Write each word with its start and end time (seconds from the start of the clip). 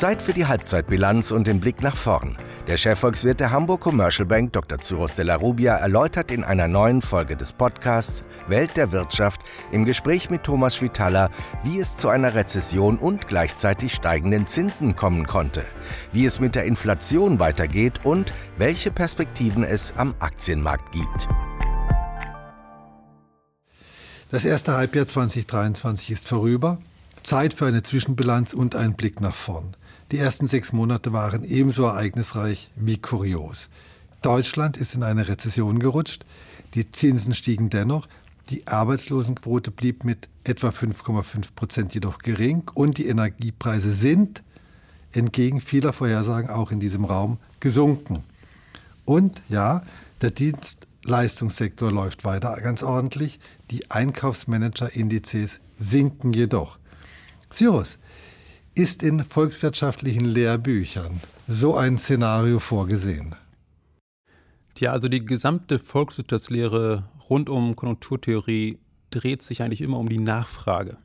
Zeit 0.00 0.22
für 0.22 0.32
die 0.32 0.46
Halbzeitbilanz 0.46 1.30
und 1.30 1.46
den 1.46 1.60
Blick 1.60 1.82
nach 1.82 1.94
vorn. 1.94 2.34
Der 2.66 2.78
Chefvolkswirt 2.78 3.38
der 3.38 3.50
Hamburg 3.50 3.82
Commercial 3.82 4.26
Bank, 4.26 4.54
Dr. 4.54 4.78
Cyrus 4.78 5.14
de 5.14 5.26
la 5.26 5.34
Rubia, 5.34 5.76
erläutert 5.76 6.30
in 6.30 6.42
einer 6.42 6.68
neuen 6.68 7.02
Folge 7.02 7.36
des 7.36 7.52
Podcasts 7.52 8.24
Welt 8.48 8.78
der 8.78 8.92
Wirtschaft 8.92 9.42
im 9.72 9.84
Gespräch 9.84 10.30
mit 10.30 10.42
Thomas 10.42 10.74
Schwitaler, 10.74 11.28
wie 11.64 11.78
es 11.78 11.98
zu 11.98 12.08
einer 12.08 12.34
Rezession 12.34 12.96
und 12.96 13.28
gleichzeitig 13.28 13.92
steigenden 13.92 14.46
Zinsen 14.46 14.96
kommen 14.96 15.26
konnte, 15.26 15.66
wie 16.14 16.24
es 16.24 16.40
mit 16.40 16.54
der 16.54 16.64
Inflation 16.64 17.38
weitergeht 17.38 18.02
und 18.02 18.32
welche 18.56 18.90
Perspektiven 18.90 19.64
es 19.64 19.92
am 19.98 20.14
Aktienmarkt 20.18 20.92
gibt. 20.92 21.28
Das 24.30 24.46
erste 24.46 24.72
Halbjahr 24.72 25.06
2023 25.06 26.10
ist 26.10 26.26
vorüber. 26.26 26.78
Zeit 27.22 27.52
für 27.52 27.66
eine 27.66 27.82
Zwischenbilanz 27.82 28.54
und 28.54 28.76
einen 28.76 28.94
Blick 28.94 29.20
nach 29.20 29.34
vorn. 29.34 29.76
Die 30.10 30.18
ersten 30.18 30.48
sechs 30.48 30.72
Monate 30.72 31.12
waren 31.12 31.44
ebenso 31.44 31.84
ereignisreich 31.84 32.70
wie 32.74 32.98
kurios. 32.98 33.70
Deutschland 34.22 34.76
ist 34.76 34.96
in 34.96 35.04
eine 35.04 35.28
Rezession 35.28 35.78
gerutscht, 35.78 36.24
die 36.74 36.90
Zinsen 36.90 37.34
stiegen 37.34 37.70
dennoch, 37.70 38.08
die 38.48 38.66
Arbeitslosenquote 38.66 39.70
blieb 39.70 40.04
mit 40.04 40.28
etwa 40.42 40.70
5,5 40.70 41.54
Prozent 41.54 41.94
jedoch 41.94 42.18
gering 42.18 42.64
und 42.74 42.98
die 42.98 43.06
Energiepreise 43.06 43.92
sind, 43.92 44.42
entgegen 45.12 45.60
vieler 45.60 45.92
Vorhersagen 45.92 46.50
auch 46.50 46.72
in 46.72 46.80
diesem 46.80 47.04
Raum, 47.04 47.38
gesunken. 47.60 48.24
Und 49.04 49.42
ja, 49.48 49.82
der 50.22 50.32
Dienstleistungssektor 50.32 51.92
läuft 51.92 52.24
weiter 52.24 52.56
ganz 52.60 52.82
ordentlich, 52.82 53.38
die 53.70 53.90
Einkaufsmanager-Indizes 53.92 55.60
sinken 55.78 56.32
jedoch. 56.32 56.80
Cyrus, 57.50 57.98
ist 58.80 59.02
in 59.02 59.22
volkswirtschaftlichen 59.22 60.24
Lehrbüchern 60.24 61.20
so 61.46 61.76
ein 61.76 61.98
Szenario 61.98 62.58
vorgesehen? 62.60 63.34
Tja, 64.74 64.92
also 64.92 65.06
die 65.08 65.22
gesamte 65.22 65.78
Volkswirtschaftslehre 65.78 67.04
rund 67.28 67.50
um 67.50 67.76
Konjunkturtheorie 67.76 68.78
dreht 69.10 69.42
sich 69.42 69.62
eigentlich 69.62 69.82
immer 69.82 69.98
um 69.98 70.08
die 70.08 70.18
Nachfrage. 70.18 70.96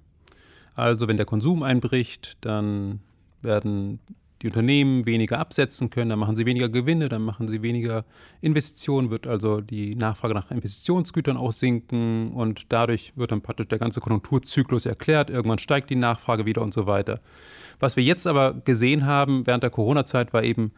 Also 0.74 1.10
wenn 1.10 1.18
der 1.18 1.26
Konsum 1.26 1.64
einbricht, 1.64 2.38
dann 2.40 3.02
werden 3.42 4.00
die 4.46 4.50
Unternehmen 4.50 5.08
weniger 5.08 5.40
absetzen 5.40 5.90
können, 5.90 6.12
dann 6.12 6.20
machen 6.20 6.36
sie 6.36 6.46
weniger 6.46 6.70
Gewinne, 6.70 7.10
dann 7.10 7.24
machen 7.24 7.48
sie 7.48 7.64
weniger 7.64 8.06
Investitionen, 8.42 9.10
wird 9.10 9.26
also 9.26 9.60
die 9.60 9.96
Nachfrage 9.96 10.36
nach 10.36 10.52
Investitionsgütern 10.52 11.36
auch 11.36 11.52
sinken 11.52 12.32
und 12.32 12.72
dadurch 12.72 13.14
wird 13.16 13.32
dann 13.32 13.42
praktisch 13.42 13.68
der 13.68 13.80
ganze 13.80 14.02
Konjunkturzyklus 14.02 14.86
erklärt, 14.86 15.32
irgendwann 15.32 15.58
steigt 15.58 15.90
die 15.90 15.96
Nachfrage 15.96 16.46
wieder 16.46 16.62
und 16.62 16.74
so 16.74 16.86
weiter. 16.86 17.20
Was 17.80 17.96
wir 17.96 18.04
jetzt 18.04 18.28
aber 18.28 18.54
gesehen 18.54 19.06
haben 19.08 19.48
während 19.48 19.64
der 19.64 19.72
Corona-Zeit 19.72 20.32
war 20.32 20.44
eben 20.44 20.72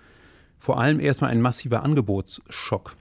vor 0.57 0.79
allem 0.79 1.01
erstmal 1.01 1.31
ein 1.31 1.41
massiver 1.41 1.83
Angebotsschock. 1.83 2.95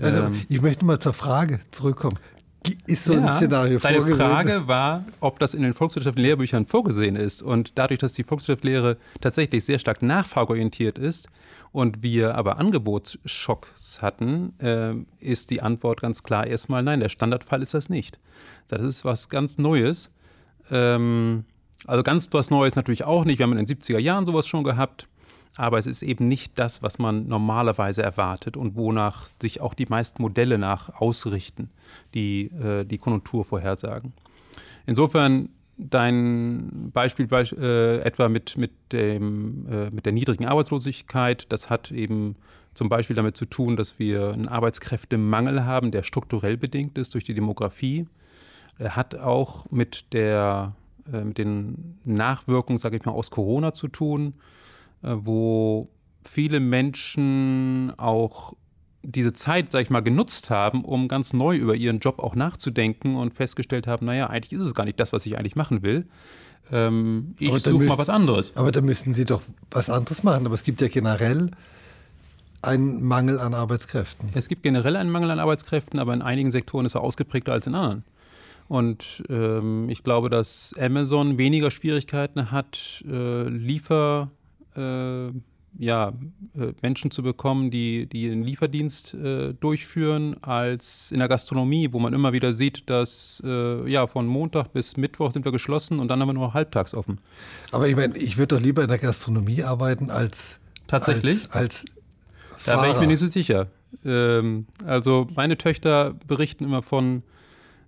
Also 0.00 0.22
ähm, 0.22 0.42
ich 0.48 0.62
möchte 0.62 0.84
mal 0.84 0.98
zur 0.98 1.12
Frage 1.12 1.60
zurückkommen 1.70 2.18
ist 2.86 3.04
so 3.04 3.14
ja, 3.14 3.24
ein 3.24 3.32
Szenario 3.32 3.78
deine 3.78 3.96
vorgesehen. 3.96 4.18
Deine 4.18 4.34
Frage 4.34 4.68
war, 4.68 5.04
ob 5.20 5.38
das 5.38 5.54
in 5.54 5.62
den 5.62 5.74
volkswirtschaftlichen 5.74 6.26
Lehrbüchern 6.26 6.64
vorgesehen 6.64 7.16
ist. 7.16 7.42
Und 7.42 7.72
dadurch, 7.76 7.98
dass 7.98 8.12
die 8.14 8.24
Volkswirtschaftslehre 8.24 8.96
tatsächlich 9.20 9.64
sehr 9.64 9.78
stark 9.78 10.02
nachfrageorientiert 10.02 10.98
ist 10.98 11.28
und 11.72 12.02
wir 12.02 12.34
aber 12.34 12.58
Angebotsschocks 12.58 14.00
hatten, 14.02 14.58
äh, 14.60 14.94
ist 15.18 15.50
die 15.50 15.62
Antwort 15.62 16.00
ganz 16.00 16.22
klar 16.22 16.46
erstmal 16.46 16.82
nein. 16.82 17.00
Der 17.00 17.08
Standardfall 17.08 17.62
ist 17.62 17.74
das 17.74 17.88
nicht. 17.88 18.18
Das 18.68 18.82
ist 18.82 19.04
was 19.04 19.28
ganz 19.28 19.58
Neues. 19.58 20.10
Ähm, 20.70 21.44
also 21.86 22.02
ganz 22.02 22.28
was 22.32 22.50
Neues 22.50 22.76
natürlich 22.76 23.04
auch 23.04 23.24
nicht. 23.24 23.38
Wir 23.38 23.44
haben 23.44 23.56
in 23.56 23.64
den 23.64 23.76
70er 23.76 23.98
Jahren 23.98 24.26
sowas 24.26 24.46
schon 24.46 24.64
gehabt 24.64 25.08
aber 25.56 25.78
es 25.78 25.86
ist 25.86 26.02
eben 26.02 26.28
nicht 26.28 26.58
das, 26.58 26.82
was 26.82 26.98
man 26.98 27.26
normalerweise 27.26 28.02
erwartet 28.02 28.56
und 28.56 28.76
wonach 28.76 29.28
sich 29.40 29.60
auch 29.60 29.74
die 29.74 29.86
meisten 29.86 30.22
Modelle 30.22 30.58
nach 30.58 31.00
ausrichten, 31.00 31.70
die 32.14 32.50
äh, 32.52 32.84
die 32.84 32.98
Konjunktur 32.98 33.44
vorhersagen. 33.44 34.12
Insofern 34.84 35.48
dein 35.78 36.90
Beispiel 36.92 37.28
äh, 37.32 38.00
etwa 38.00 38.28
mit, 38.28 38.56
mit, 38.56 38.72
dem, 38.92 39.66
äh, 39.70 39.90
mit 39.90 40.06
der 40.06 40.12
niedrigen 40.12 40.46
Arbeitslosigkeit, 40.46 41.46
das 41.50 41.70
hat 41.70 41.90
eben 41.90 42.36
zum 42.74 42.88
Beispiel 42.88 43.16
damit 43.16 43.36
zu 43.36 43.46
tun, 43.46 43.76
dass 43.76 43.98
wir 43.98 44.32
einen 44.32 44.48
Arbeitskräftemangel 44.48 45.64
haben, 45.64 45.90
der 45.90 46.02
strukturell 46.02 46.56
bedingt 46.56 46.98
ist 46.98 47.14
durch 47.14 47.24
die 47.24 47.34
Demografie. 47.34 48.06
Er 48.78 48.96
hat 48.96 49.14
auch 49.14 49.70
mit, 49.70 50.12
der, 50.12 50.74
äh, 51.10 51.24
mit 51.24 51.38
den 51.38 51.98
Nachwirkungen, 52.04 52.78
sage 52.78 52.96
ich 52.96 53.04
mal, 53.04 53.12
aus 53.12 53.30
Corona 53.30 53.72
zu 53.72 53.88
tun 53.88 54.34
wo 55.02 55.90
viele 56.24 56.60
Menschen 56.60 57.92
auch 57.96 58.54
diese 59.02 59.32
Zeit, 59.32 59.70
sag 59.70 59.82
ich 59.82 59.90
mal, 59.90 60.00
genutzt 60.00 60.50
haben, 60.50 60.84
um 60.84 61.06
ganz 61.08 61.32
neu 61.32 61.56
über 61.56 61.76
ihren 61.76 62.00
Job 62.00 62.18
auch 62.18 62.34
nachzudenken 62.34 63.14
und 63.16 63.34
festgestellt 63.34 63.86
haben, 63.86 64.06
naja, 64.06 64.28
eigentlich 64.28 64.52
ist 64.52 64.66
es 64.66 64.74
gar 64.74 64.84
nicht 64.84 64.98
das, 64.98 65.12
was 65.12 65.24
ich 65.26 65.38
eigentlich 65.38 65.54
machen 65.54 65.82
will. 65.82 66.06
Ähm, 66.72 67.36
ich 67.38 67.52
suche 67.62 67.84
mal 67.84 67.98
was 67.98 68.08
anderes. 68.08 68.56
Aber 68.56 68.72
da 68.72 68.80
müssten 68.80 69.12
Sie 69.12 69.24
doch 69.24 69.42
was 69.70 69.88
anderes 69.88 70.24
machen. 70.24 70.46
Aber 70.46 70.54
es 70.54 70.64
gibt 70.64 70.80
ja 70.80 70.88
generell 70.88 71.52
einen 72.62 73.04
Mangel 73.04 73.38
an 73.38 73.54
Arbeitskräften. 73.54 74.30
Es 74.34 74.48
gibt 74.48 74.64
generell 74.64 74.96
einen 74.96 75.10
Mangel 75.10 75.30
an 75.30 75.38
Arbeitskräften, 75.38 76.00
aber 76.00 76.12
in 76.12 76.22
einigen 76.22 76.50
Sektoren 76.50 76.84
ist 76.86 76.96
er 76.96 77.02
ausgeprägter 77.02 77.52
als 77.52 77.68
in 77.68 77.76
anderen. 77.76 78.04
Und 78.68 79.22
ähm, 79.28 79.88
ich 79.88 80.02
glaube, 80.02 80.28
dass 80.28 80.74
Amazon 80.78 81.38
weniger 81.38 81.70
Schwierigkeiten 81.70 82.50
hat, 82.50 83.04
äh, 83.08 83.48
Liefer 83.48 84.32
äh, 84.76 85.32
ja, 85.78 86.12
äh, 86.54 86.72
Menschen 86.82 87.10
zu 87.10 87.22
bekommen, 87.22 87.70
die, 87.70 88.06
die 88.06 88.30
einen 88.30 88.42
Lieferdienst 88.42 89.14
äh, 89.14 89.52
durchführen, 89.54 90.36
als 90.42 91.10
in 91.12 91.18
der 91.18 91.28
Gastronomie, 91.28 91.92
wo 91.92 91.98
man 91.98 92.14
immer 92.14 92.32
wieder 92.32 92.52
sieht, 92.52 92.88
dass 92.88 93.42
äh, 93.44 93.90
ja, 93.90 94.06
von 94.06 94.26
Montag 94.26 94.72
bis 94.72 94.96
Mittwoch 94.96 95.32
sind 95.32 95.44
wir 95.44 95.52
geschlossen 95.52 95.98
und 95.98 96.08
dann 96.08 96.20
haben 96.20 96.28
wir 96.28 96.34
nur 96.34 96.54
halbtags 96.54 96.94
offen. 96.94 97.20
Aber 97.72 97.88
ich 97.88 97.96
meine, 97.96 98.16
ich 98.16 98.38
würde 98.38 98.56
doch 98.56 98.62
lieber 98.62 98.82
in 98.82 98.88
der 98.88 98.98
Gastronomie 98.98 99.62
arbeiten 99.62 100.10
als. 100.10 100.60
Tatsächlich? 100.86 101.48
Als, 101.50 101.84
als 102.54 102.64
Da 102.64 102.82
wäre 102.82 102.94
ich 102.94 103.00
mir 103.00 103.08
nicht 103.08 103.18
so 103.18 103.26
sicher. 103.26 103.66
Ähm, 104.04 104.66
also, 104.84 105.26
meine 105.34 105.58
Töchter 105.58 106.14
berichten 106.26 106.64
immer 106.64 106.82
von 106.82 107.22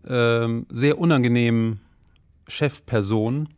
ähm, 0.09 0.67
sehr 0.69 0.99
unangenehmen 0.99 1.81
Chefpersonen, 2.49 3.49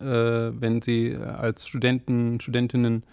wenn 0.00 0.82
sie 0.82 1.16
als 1.16 1.66
Studenten, 1.66 2.40
Studentinnen 2.40 3.04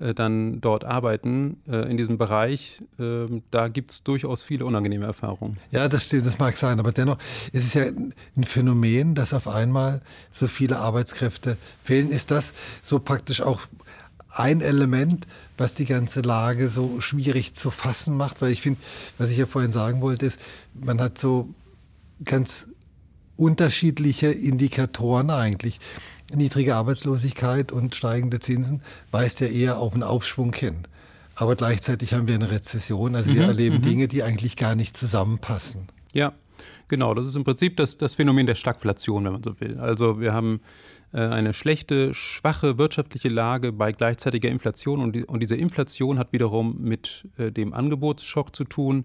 äh, 0.00 0.12
dann 0.12 0.60
dort 0.60 0.84
arbeiten 0.84 1.58
äh, 1.68 1.88
in 1.88 1.96
diesem 1.96 2.18
Bereich, 2.18 2.82
ähm, 2.98 3.44
da 3.52 3.68
gibt 3.68 3.92
es 3.92 4.02
durchaus 4.02 4.42
viele 4.42 4.66
unangenehme 4.66 5.06
Erfahrungen. 5.06 5.58
Ja, 5.70 5.88
das 5.88 6.06
stimmt, 6.06 6.26
das 6.26 6.38
mag 6.38 6.56
sein, 6.56 6.80
aber 6.80 6.90
dennoch 6.90 7.18
ist 7.52 7.64
es 7.64 7.74
ja 7.74 7.84
ein 7.84 8.44
Phänomen, 8.44 9.14
dass 9.14 9.32
auf 9.32 9.46
einmal 9.46 10.00
so 10.32 10.48
viele 10.48 10.80
Arbeitskräfte 10.80 11.56
fehlen. 11.84 12.10
Ist 12.10 12.32
das 12.32 12.54
so 12.82 12.98
praktisch 12.98 13.40
auch 13.40 13.60
ein 14.30 14.62
Element, 14.62 15.28
was 15.56 15.74
die 15.74 15.84
ganze 15.84 16.22
Lage 16.22 16.68
so 16.68 17.00
schwierig 17.00 17.54
zu 17.54 17.70
fassen 17.70 18.16
macht? 18.16 18.42
Weil 18.42 18.50
ich 18.50 18.62
finde, 18.62 18.80
was 19.16 19.30
ich 19.30 19.38
ja 19.38 19.46
vorhin 19.46 19.70
sagen 19.70 20.00
wollte, 20.00 20.26
ist, 20.26 20.40
man 20.74 21.00
hat 21.00 21.18
so 21.18 21.48
ganz 22.24 22.66
unterschiedliche 23.36 24.26
Indikatoren 24.26 25.30
eigentlich 25.30 25.78
niedrige 26.36 26.74
Arbeitslosigkeit 26.74 27.72
und 27.72 27.94
steigende 27.94 28.40
Zinsen 28.40 28.82
weist 29.10 29.40
ja 29.40 29.46
eher 29.46 29.78
auf 29.78 29.94
einen 29.94 30.02
Aufschwung 30.02 30.52
hin. 30.52 30.86
Aber 31.36 31.56
gleichzeitig 31.56 32.14
haben 32.14 32.28
wir 32.28 32.34
eine 32.34 32.50
Rezession. 32.50 33.16
Also 33.16 33.34
wir 33.34 33.42
mhm, 33.42 33.48
erleben 33.48 33.76
mhm. 33.76 33.82
Dinge, 33.82 34.08
die 34.08 34.22
eigentlich 34.22 34.56
gar 34.56 34.74
nicht 34.74 34.96
zusammenpassen. 34.96 35.88
Ja, 36.12 36.32
genau. 36.88 37.14
Das 37.14 37.26
ist 37.26 37.34
im 37.34 37.44
Prinzip 37.44 37.76
das, 37.76 37.98
das 37.98 38.14
Phänomen 38.14 38.46
der 38.46 38.54
Stagflation, 38.54 39.24
wenn 39.24 39.32
man 39.32 39.42
so 39.42 39.60
will. 39.60 39.78
Also 39.78 40.20
wir 40.20 40.32
haben 40.32 40.60
äh, 41.12 41.18
eine 41.18 41.52
schlechte, 41.54 42.14
schwache 42.14 42.78
wirtschaftliche 42.78 43.28
Lage 43.28 43.72
bei 43.72 43.92
gleichzeitiger 43.92 44.48
Inflation. 44.48 45.00
Und, 45.00 45.16
die, 45.16 45.24
und 45.24 45.40
diese 45.40 45.56
Inflation 45.56 46.18
hat 46.18 46.32
wiederum 46.32 46.76
mit 46.80 47.26
äh, 47.36 47.50
dem 47.50 47.72
Angebotsschock 47.72 48.54
zu 48.54 48.64
tun 48.64 49.04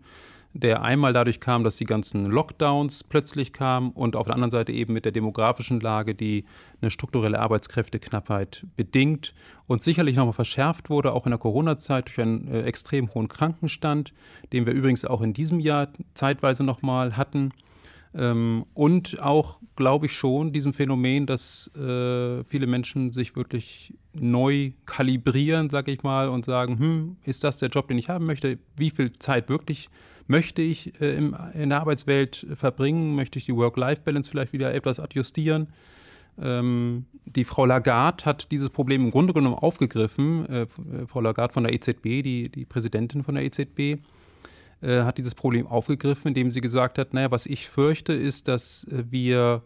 der 0.59 0.81
einmal 0.81 1.13
dadurch 1.13 1.39
kam, 1.39 1.63
dass 1.63 1.77
die 1.77 1.85
ganzen 1.85 2.25
Lockdowns 2.25 3.03
plötzlich 3.03 3.53
kamen 3.53 3.91
und 3.91 4.15
auf 4.15 4.25
der 4.25 4.35
anderen 4.35 4.51
Seite 4.51 4.71
eben 4.71 4.93
mit 4.93 5.05
der 5.05 5.11
demografischen 5.11 5.79
Lage, 5.79 6.15
die 6.15 6.45
eine 6.81 6.91
strukturelle 6.91 7.39
Arbeitskräfteknappheit 7.39 8.65
bedingt 8.75 9.33
und 9.67 9.81
sicherlich 9.81 10.15
nochmal 10.15 10.33
verschärft 10.33 10.89
wurde, 10.89 11.13
auch 11.13 11.25
in 11.25 11.31
der 11.31 11.39
Corona-Zeit 11.39 12.07
durch 12.07 12.19
einen 12.19 12.47
äh, 12.47 12.61
extrem 12.63 13.13
hohen 13.13 13.27
Krankenstand, 13.27 14.13
den 14.53 14.65
wir 14.65 14.73
übrigens 14.73 15.05
auch 15.05 15.21
in 15.21 15.33
diesem 15.33 15.59
Jahr 15.59 15.89
zeitweise 16.13 16.63
nochmal 16.63 17.15
hatten. 17.17 17.51
Ähm, 18.13 18.65
und 18.73 19.21
auch, 19.21 19.59
glaube 19.75 20.07
ich 20.07 20.13
schon, 20.13 20.51
diesem 20.51 20.73
Phänomen, 20.73 21.25
dass 21.25 21.69
äh, 21.75 22.43
viele 22.43 22.67
Menschen 22.67 23.13
sich 23.13 23.35
wirklich 23.35 23.93
neu 24.13 24.71
kalibrieren, 24.85 25.69
sage 25.69 25.91
ich 25.91 26.03
mal, 26.03 26.29
und 26.29 26.45
sagen, 26.45 26.79
hm, 26.79 27.17
ist 27.23 27.43
das 27.43 27.57
der 27.57 27.69
Job, 27.69 27.87
den 27.87 27.97
ich 27.97 28.09
haben 28.09 28.25
möchte? 28.25 28.57
Wie 28.75 28.89
viel 28.89 29.11
Zeit 29.13 29.49
wirklich 29.49 29.89
möchte 30.29 30.61
ich 30.61 31.01
äh, 31.01 31.15
im, 31.15 31.35
in 31.53 31.69
der 31.69 31.81
Arbeitswelt 31.81 32.45
verbringen? 32.53 33.15
Möchte 33.15 33.39
ich 33.39 33.45
die 33.45 33.55
Work-Life-Balance 33.55 34.29
vielleicht 34.29 34.53
wieder 34.53 34.73
etwas 34.73 34.99
adjustieren? 34.99 35.67
Ähm, 36.39 37.07
die 37.25 37.43
Frau 37.43 37.65
Lagarde 37.65 38.25
hat 38.25 38.51
dieses 38.51 38.69
Problem 38.69 39.05
im 39.05 39.11
Grunde 39.11 39.33
genommen 39.33 39.55
aufgegriffen. 39.55 40.45
Äh, 40.45 40.67
Frau 41.07 41.21
Lagarde 41.21 41.51
von 41.51 41.63
der 41.63 41.73
EZB, 41.73 42.21
die, 42.21 42.49
die 42.49 42.65
Präsidentin 42.65 43.23
von 43.23 43.35
der 43.35 43.43
EZB, 43.43 43.79
äh, 44.81 45.01
hat 45.01 45.17
dieses 45.17 45.33
Problem 45.33 45.65
aufgegriffen, 45.65 46.29
indem 46.29 46.51
sie 46.51 46.61
gesagt 46.61 46.99
hat, 46.99 47.13
naja, 47.13 47.31
was 47.31 47.47
ich 47.47 47.67
fürchte, 47.67 48.13
ist, 48.13 48.47
dass 48.47 48.85
wir 48.89 49.63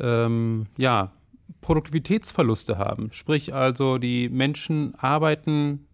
ähm, 0.00 0.66
ja, 0.78 1.12
Produktivitätsverluste 1.60 2.76
haben. 2.76 3.12
Sprich 3.12 3.54
also, 3.54 3.98
die 3.98 4.28
Menschen 4.28 4.96
arbeiten 4.96 5.86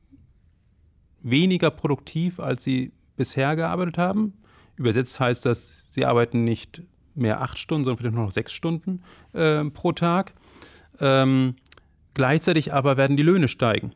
weniger 1.21 1.71
produktiv, 1.71 2.41
als 2.41 2.65
sie 2.65 2.93
bisher 3.23 3.55
gearbeitet 3.55 3.99
haben. 3.99 4.33
Übersetzt 4.75 5.21
heißt 5.21 5.47
das, 5.47 5.87
sie 5.89 6.05
arbeiten 6.05 6.43
nicht 6.43 6.83
mehr 7.15 7.41
acht 7.41 7.57
Stunden, 7.57 7.85
sondern 7.85 7.99
vielleicht 7.99 8.17
nur 8.17 8.25
noch 8.25 8.33
sechs 8.33 8.51
Stunden 8.51 9.03
äh, 9.33 9.65
pro 9.67 9.93
Tag. 9.93 10.33
Ähm, 10.99 11.55
gleichzeitig 12.15 12.73
aber 12.73 12.97
werden 12.97 13.17
die 13.17 13.23
Löhne 13.23 13.47
steigen. 13.47 13.93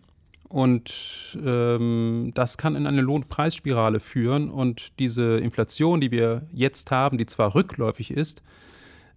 Und 0.48 1.36
ähm, 1.44 2.30
das 2.34 2.56
kann 2.56 2.76
in 2.76 2.86
eine 2.86 3.00
Lohnpreisspirale 3.00 3.98
führen. 3.98 4.48
Und 4.48 4.96
diese 5.00 5.38
Inflation, 5.38 6.00
die 6.00 6.12
wir 6.12 6.46
jetzt 6.52 6.92
haben, 6.92 7.18
die 7.18 7.26
zwar 7.26 7.56
rückläufig 7.56 8.12
ist, 8.12 8.42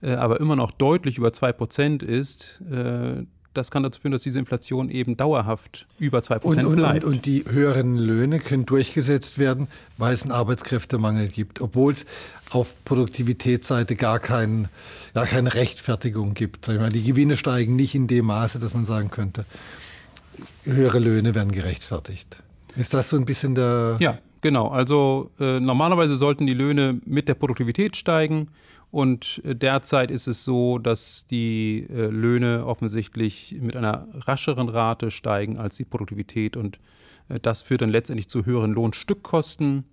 äh, 0.02 0.14
aber 0.14 0.40
immer 0.40 0.56
noch 0.56 0.72
deutlich 0.72 1.20
über 1.20 1.30
2% 1.30 2.04
ist, 2.04 2.62
äh, 2.72 3.26
das 3.54 3.72
kann 3.72 3.84
dazu 3.84 4.00
führen, 4.00 4.12
dass 4.12 4.22
diese 4.22 4.40
Inflation 4.40 4.90
eben 4.90 5.18
dauerhaft 5.18 5.88
über 5.98 6.20
2% 6.20 6.44
und, 6.44 6.66
und, 6.66 6.76
bleibt. 6.76 7.04
Und, 7.04 7.16
und, 7.16 7.26
die 7.26 7.46
höheren 7.46 7.98
Löhne 7.98 8.40
können 8.40 8.66
durchgesetzt 8.66 9.40
werden, 9.40 9.68
weil 9.98 10.14
es 10.14 10.24
einen 10.24 10.32
Arbeitskräftemangel 10.32 11.28
gibt, 11.28 11.62
obwohl 11.62 11.94
es 11.94 12.06
auf 12.52 12.76
Produktivitätsseite 12.86 13.96
gar, 13.96 14.20
kein, 14.20 14.70
gar 15.14 15.26
keine 15.26 15.54
Rechtfertigung 15.54 16.34
gibt. 16.34 16.68
Mal, 16.68 16.90
die 16.90 17.04
Gewinne 17.04 17.38
steigen 17.38 17.76
nicht 17.76 17.96
in 17.96 18.08
dem 18.08 18.26
Maße, 18.26 18.60
dass 18.60 18.74
man 18.74 18.86
sagen 18.86 19.10
könnte, 19.10 19.46
höhere 20.64 21.00
Löhne 21.00 21.36
werden 21.36 21.52
gerechtfertigt. 21.52 22.38
Ist 22.76 22.94
das 22.94 23.10
so 23.10 23.18
ein 23.18 23.26
bisschen 23.26 23.56
der... 23.56 23.98
Ja, 24.00 24.20
genau. 24.42 24.70
Also 24.70 25.32
äh, 25.40 25.60
normalerweise 25.60 26.16
sollten 26.16 26.48
die 26.48 26.54
Löhne 26.54 27.00
mit 27.06 27.28
der 27.28 27.34
Produktivität 27.34 27.98
steigen. 27.98 28.50
Und 28.92 29.42
äh, 29.46 29.56
derzeit 29.56 30.12
ist 30.12 30.28
es 30.28 30.44
so, 30.44 30.80
dass 30.80 31.28
die 31.28 31.86
äh, 31.90 32.08
Löhne 32.08 32.66
offensichtlich 32.66 33.56
mit 33.60 33.76
einer 33.76 34.08
rascheren 34.14 34.70
Rate 34.70 35.12
steigen 35.12 35.58
als 35.58 35.78
die 35.78 35.86
Produktivität. 35.86 36.58
Und 36.58 36.80
äh, 37.30 37.40
das 37.40 37.62
führt 37.62 37.82
dann 37.82 37.90
letztendlich 37.90 38.30
zu 38.30 38.46
höheren 38.46 38.74
Lohnstückkosten 38.74 39.86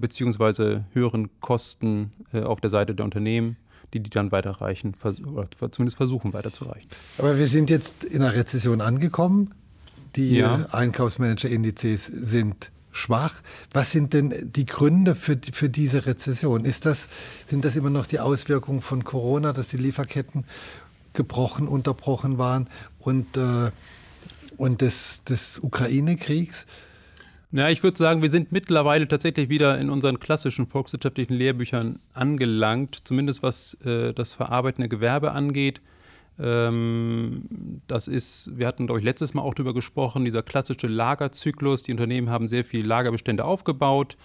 beziehungsweise 0.00 0.84
höheren 0.94 1.30
Kosten 1.38 2.10
auf 2.32 2.60
der 2.60 2.70
Seite 2.70 2.92
der 2.92 3.04
Unternehmen 3.04 3.56
die 3.92 4.00
die 4.00 4.10
dann 4.10 4.32
weiterreichen, 4.32 4.94
oder 5.02 5.48
zumindest 5.70 5.96
versuchen 5.96 6.32
weiterzureichen. 6.32 6.90
Aber 7.18 7.38
wir 7.38 7.46
sind 7.48 7.70
jetzt 7.70 8.04
in 8.04 8.22
einer 8.22 8.34
Rezession 8.34 8.80
angekommen. 8.80 9.54
Die 10.16 10.36
ja. 10.36 10.66
Einkaufsmanager-Indizes 10.72 12.06
sind 12.06 12.72
schwach. 12.92 13.42
Was 13.72 13.92
sind 13.92 14.12
denn 14.12 14.50
die 14.52 14.66
Gründe 14.66 15.14
für, 15.14 15.38
für 15.52 15.68
diese 15.68 16.06
Rezession? 16.06 16.64
Ist 16.64 16.86
das, 16.86 17.08
sind 17.46 17.64
das 17.64 17.76
immer 17.76 17.90
noch 17.90 18.06
die 18.06 18.20
Auswirkungen 18.20 18.82
von 18.82 19.04
Corona, 19.04 19.52
dass 19.52 19.68
die 19.68 19.76
Lieferketten 19.76 20.44
gebrochen, 21.12 21.68
unterbrochen 21.68 22.38
waren 22.38 22.68
und, 22.98 23.36
äh, 23.36 23.70
und 24.56 24.80
des, 24.80 25.24
des 25.24 25.58
Ukraine-Kriegs? 25.58 26.66
Ja, 27.52 27.68
ich 27.68 27.82
würde 27.82 27.96
sagen, 27.96 28.22
wir 28.22 28.30
sind 28.30 28.52
mittlerweile 28.52 29.08
tatsächlich 29.08 29.48
wieder 29.48 29.76
in 29.78 29.90
unseren 29.90 30.20
klassischen 30.20 30.68
volkswirtschaftlichen 30.68 31.34
Lehrbüchern 31.34 31.98
angelangt, 32.14 33.00
zumindest 33.02 33.42
was 33.42 33.74
äh, 33.84 34.12
das 34.12 34.32
verarbeitende 34.32 34.88
Gewerbe 34.88 35.32
angeht. 35.32 35.80
Ähm, 36.40 37.42
das 37.86 38.08
ist, 38.08 38.50
wir 38.56 38.66
hatten, 38.66 38.86
glaube 38.86 39.00
ich, 39.00 39.04
letztes 39.04 39.34
Mal 39.34 39.42
auch 39.42 39.54
darüber 39.54 39.74
gesprochen, 39.74 40.24
dieser 40.24 40.42
klassische 40.42 40.86
Lagerzyklus. 40.86 41.82
Die 41.82 41.92
Unternehmen 41.92 42.30
haben 42.30 42.48
sehr 42.48 42.64
viel 42.64 42.86
Lagerbestände 42.86 43.44
aufgebaut. 43.44 44.16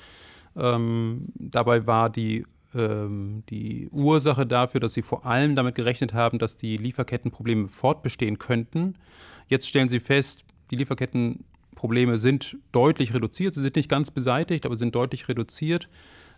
Ähm, 0.56 1.28
dabei 1.36 1.86
war 1.88 2.10
die, 2.10 2.46
ähm, 2.74 3.44
die 3.50 3.90
Ursache 3.92 4.46
dafür, 4.46 4.80
dass 4.80 4.94
sie 4.94 5.02
vor 5.02 5.26
allem 5.26 5.56
damit 5.56 5.76
gerechnet 5.76 6.14
haben, 6.14 6.40
dass 6.40 6.56
die 6.56 6.78
Lieferkettenprobleme 6.78 7.68
fortbestehen 7.68 8.40
könnten. 8.40 8.96
Jetzt 9.48 9.68
stellen 9.68 9.90
sie 9.90 10.00
fest, 10.00 10.46
die 10.72 10.78
Lieferkettenprobleme 10.78 12.18
sind 12.18 12.58
deutlich 12.72 13.14
reduziert. 13.14 13.54
Sie 13.54 13.62
sind 13.62 13.76
nicht 13.76 13.90
ganz 13.90 14.10
beseitigt, 14.10 14.66
aber 14.66 14.78
sind 14.78 14.96
deutlich 14.96 15.28
reduziert. 15.28 15.90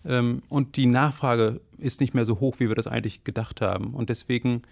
Ähm, 0.04 0.42
und 0.50 0.76
die 0.76 0.88
Nachfrage 0.88 1.62
ist 1.78 2.02
nicht 2.02 2.16
mehr 2.16 2.26
so 2.26 2.40
hoch, 2.40 2.56
wie 2.60 2.68
wir 2.68 2.76
das 2.76 2.88
eigentlich 2.88 3.24
gedacht 3.24 3.62
haben. 3.62 3.94
Und 3.94 4.10
deswegen 4.10 4.64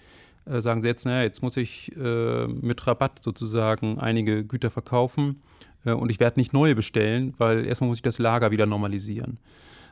äh, 0.45 0.61
sagen 0.61 0.81
sie 0.81 0.87
jetzt, 0.87 1.05
naja, 1.05 1.23
jetzt 1.23 1.41
muss 1.41 1.57
ich 1.57 1.95
äh, 1.97 2.47
mit 2.47 2.85
Rabatt 2.85 3.23
sozusagen 3.23 3.99
einige 3.99 4.43
Güter 4.43 4.69
verkaufen 4.69 5.41
äh, 5.85 5.91
und 5.91 6.09
ich 6.11 6.19
werde 6.19 6.39
nicht 6.39 6.53
neue 6.53 6.75
bestellen, 6.75 7.33
weil 7.37 7.65
erstmal 7.65 7.89
muss 7.89 7.97
ich 7.97 8.03
das 8.03 8.19
Lager 8.19 8.51
wieder 8.51 8.65
normalisieren. 8.65 9.37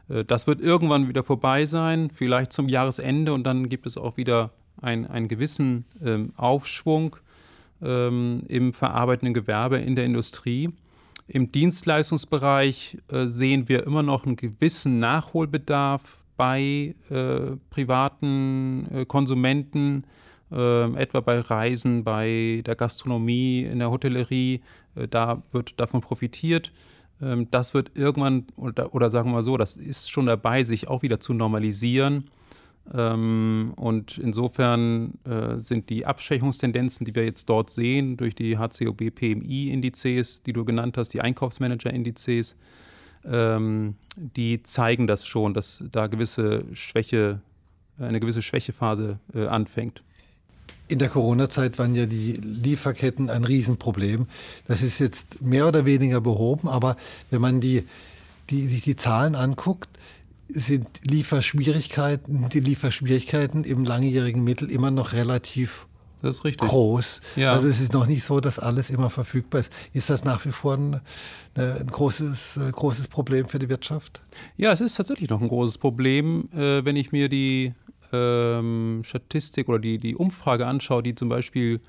Äh, 0.09 0.25
das 0.25 0.47
wird 0.47 0.61
irgendwann 0.61 1.07
wieder 1.07 1.23
vorbei 1.23 1.65
sein, 1.65 2.09
vielleicht 2.11 2.53
zum 2.53 2.69
Jahresende 2.69 3.33
und 3.33 3.43
dann 3.43 3.69
gibt 3.69 3.85
es 3.85 3.97
auch 3.97 4.17
wieder 4.17 4.51
ein, 4.81 5.07
einen 5.07 5.27
gewissen 5.27 5.85
ähm, 6.03 6.33
Aufschwung 6.35 7.15
ähm, 7.81 8.43
im 8.47 8.73
verarbeitenden 8.73 9.33
Gewerbe, 9.33 9.77
in 9.77 9.95
der 9.95 10.05
Industrie. 10.05 10.69
Im 11.27 11.51
Dienstleistungsbereich 11.51 12.97
äh, 13.09 13.27
sehen 13.27 13.69
wir 13.69 13.85
immer 13.85 14.03
noch 14.03 14.25
einen 14.25 14.35
gewissen 14.35 14.99
Nachholbedarf 14.99 16.23
bei 16.35 16.95
äh, 17.09 17.55
privaten 17.69 18.87
äh, 18.91 19.05
Konsumenten, 19.05 20.03
äh, 20.53 20.93
etwa 20.95 21.19
bei 21.21 21.39
Reisen, 21.39 22.03
bei 22.03 22.61
der 22.65 22.75
Gastronomie, 22.75 23.63
in 23.63 23.79
der 23.79 23.91
Hotellerie. 23.91 24.61
Äh, 24.95 25.07
da 25.07 25.43
wird 25.51 25.79
davon 25.79 26.01
profitiert. 26.01 26.71
Ähm, 27.21 27.49
das 27.51 27.73
wird 27.73 27.91
irgendwann, 27.95 28.47
oder, 28.55 28.93
oder, 28.93 29.09
sagen 29.09 29.29
wir 29.29 29.35
mal 29.35 29.43
so, 29.43 29.57
das 29.57 29.77
ist 29.77 30.11
schon 30.11 30.25
dabei, 30.25 30.63
sich 30.63 30.87
auch 30.87 31.01
wieder 31.03 31.19
zu 31.19 31.33
normalisieren. 31.33 32.29
Ähm, 32.93 33.73
und 33.77 34.17
insofern 34.17 35.13
äh, 35.23 35.57
sind 35.59 35.89
die 35.89 36.05
Abschwächungstendenzen, 36.05 37.05
die 37.05 37.15
wir 37.15 37.23
jetzt 37.23 37.47
dort 37.47 37.69
sehen, 37.69 38.17
durch 38.17 38.35
die 38.35 38.57
HCOB-PMI-Indizes, 38.57 40.43
die 40.43 40.53
du 40.53 40.65
genannt 40.65 40.97
hast, 40.97 41.09
die 41.09 41.21
Einkaufsmanager-Indizes, 41.21 42.57
ähm, 43.25 43.95
die 44.15 44.61
zeigen 44.63 45.07
das 45.07 45.25
schon, 45.25 45.53
dass 45.53 45.83
da 45.91 46.07
gewisse 46.07 46.65
Schwäche, 46.73 47.41
eine 47.97 48.19
gewisse 48.19 48.41
Schwächephase 48.41 49.19
äh, 49.33 49.45
anfängt. 49.45 50.03
In 50.87 50.99
der 50.99 51.09
Corona-Zeit 51.09 51.79
waren 51.79 51.95
ja 51.95 52.05
die 52.05 52.33
Lieferketten 52.33 53.29
ein 53.29 53.45
Riesenproblem. 53.45 54.27
Das 54.67 54.81
ist 54.81 54.99
jetzt 54.99 55.41
mehr 55.41 55.67
oder 55.67 55.85
weniger 55.85 56.21
behoben, 56.21 56.67
aber 56.67 56.97
wenn 57.29 57.41
man 57.41 57.61
die, 57.61 57.83
die, 58.49 58.67
sich 58.67 58.81
die 58.81 58.95
Zahlen 58.95 59.35
anguckt, 59.35 59.89
sind 60.49 60.87
Lieferschwierigkeiten, 61.03 62.49
die 62.49 62.59
Lieferschwierigkeiten 62.59 63.63
im 63.63 63.85
langjährigen 63.85 64.43
Mittel 64.43 64.69
immer 64.69 64.91
noch 64.91 65.13
relativ 65.13 65.87
groß. 66.21 67.21
Ja. 67.35 67.53
Also 67.53 67.67
es 67.67 67.81
ist 67.81 67.93
noch 67.93 68.07
nicht 68.07 68.23
so, 68.23 68.39
dass 68.39 68.59
alles 68.59 68.89
immer 68.89 69.09
verfügbar 69.09 69.61
ist. 69.61 69.71
Ist 69.93 70.09
das 70.09 70.23
nach 70.23 70.45
wie 70.45 70.51
vor 70.51 70.75
ein, 70.75 71.01
ein 71.55 71.87
großes, 71.87 72.57
äh, 72.57 72.71
großes 72.71 73.07
Problem 73.09 73.47
für 73.47 73.59
die 73.59 73.69
Wirtschaft? 73.69 74.21
Ja, 74.55 74.71
es 74.71 74.81
ist 74.81 74.95
tatsächlich 74.95 75.29
noch 75.29 75.41
ein 75.41 75.47
großes 75.47 75.77
Problem, 75.77 76.49
äh, 76.53 76.85
wenn 76.85 76.95
ich 76.95 77.11
mir 77.11 77.29
die 77.29 77.73
ähm, 78.13 79.01
Statistik 79.03 79.67
oder 79.69 79.79
die, 79.79 79.97
die 79.97 80.15
Umfrage 80.15 80.67
anschaue, 80.67 81.03
die 81.03 81.15
zum 81.15 81.29
Beispiel 81.29 81.81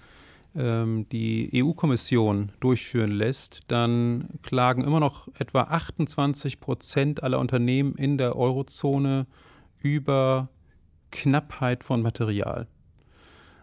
ähm, 0.56 1.06
die 1.10 1.50
EU-Kommission 1.54 2.52
durchführen 2.60 3.10
lässt, 3.10 3.62
dann 3.68 4.28
klagen 4.42 4.84
immer 4.84 5.00
noch 5.00 5.28
etwa 5.38 5.62
28 5.62 6.60
Prozent 6.60 7.22
aller 7.22 7.38
Unternehmen 7.38 7.94
in 7.96 8.18
der 8.18 8.36
Eurozone 8.36 9.26
über 9.82 10.48
Knappheit 11.10 11.84
von 11.84 12.02
Material. 12.02 12.66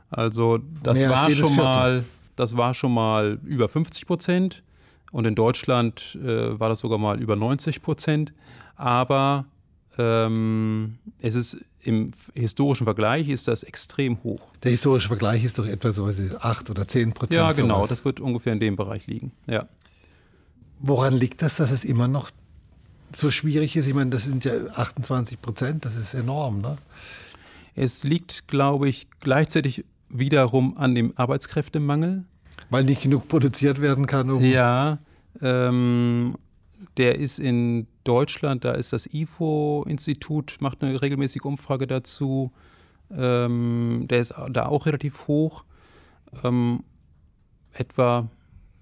Also 0.09 0.59
das 0.83 0.99
Mehr 0.99 1.09
war 1.09 1.31
schon 1.31 1.55
mal, 1.55 2.03
das 2.35 2.57
war 2.57 2.73
schon 2.73 2.93
mal 2.93 3.39
über 3.45 3.69
50 3.69 4.05
Prozent 4.05 4.63
und 5.11 5.25
in 5.25 5.35
Deutschland 5.35 6.17
äh, 6.21 6.59
war 6.59 6.69
das 6.69 6.79
sogar 6.79 6.97
mal 6.97 7.21
über 7.21 7.35
90 7.35 7.81
Prozent. 7.81 8.33
Aber 8.75 9.45
ähm, 9.97 10.97
es 11.19 11.35
ist 11.35 11.57
im 11.83 12.11
historischen 12.33 12.85
Vergleich 12.85 13.27
ist 13.27 13.47
das 13.47 13.63
extrem 13.63 14.23
hoch. 14.23 14.41
Der 14.63 14.71
historische 14.71 15.07
Vergleich 15.07 15.43
ist 15.43 15.57
doch 15.57 15.65
etwa 15.65 15.91
so 15.91 16.07
8 16.07 16.69
oder 16.69 16.87
10 16.87 17.13
Prozent. 17.13 17.33
Ja, 17.33 17.51
genau, 17.51 17.77
sowas. 17.77 17.89
das 17.89 18.05
wird 18.05 18.19
ungefähr 18.19 18.53
in 18.53 18.59
dem 18.59 18.75
Bereich 18.75 19.07
liegen. 19.07 19.31
Ja. 19.47 19.67
Woran 20.79 21.13
liegt 21.15 21.41
das, 21.41 21.57
dass 21.57 21.71
es 21.71 21.83
immer 21.83 22.07
noch 22.07 22.29
so 23.13 23.31
schwierig 23.31 23.75
ist? 23.75 23.87
Ich 23.87 23.93
meine, 23.93 24.11
das 24.11 24.23
sind 24.23 24.45
ja 24.45 24.53
28 24.75 25.41
Prozent, 25.41 25.85
das 25.85 25.95
ist 25.95 26.13
enorm. 26.13 26.61
Ne? 26.61 26.77
Es 27.75 28.03
liegt, 28.03 28.47
glaube 28.47 28.87
ich, 28.87 29.07
gleichzeitig 29.19 29.85
wiederum 30.09 30.77
an 30.77 30.95
dem 30.95 31.13
Arbeitskräftemangel. 31.15 32.25
Weil 32.69 32.83
nicht 32.83 33.01
genug 33.01 33.27
produziert 33.27 33.81
werden 33.81 34.05
kann. 34.05 34.29
Um 34.29 34.43
ja, 34.43 34.99
ähm, 35.41 36.35
der 36.97 37.17
ist 37.19 37.39
in 37.39 37.87
Deutschland, 38.03 38.65
da 38.65 38.71
ist 38.71 38.93
das 38.93 39.07
IFO-Institut, 39.07 40.57
macht 40.59 40.83
eine 40.83 41.01
regelmäßige 41.01 41.43
Umfrage 41.43 41.87
dazu. 41.87 42.51
Ähm, 43.11 44.05
der 44.09 44.19
ist 44.19 44.33
da 44.49 44.67
auch 44.67 44.85
relativ 44.85 45.27
hoch. 45.27 45.63
Ähm, 46.43 46.83
etwa, 47.73 48.29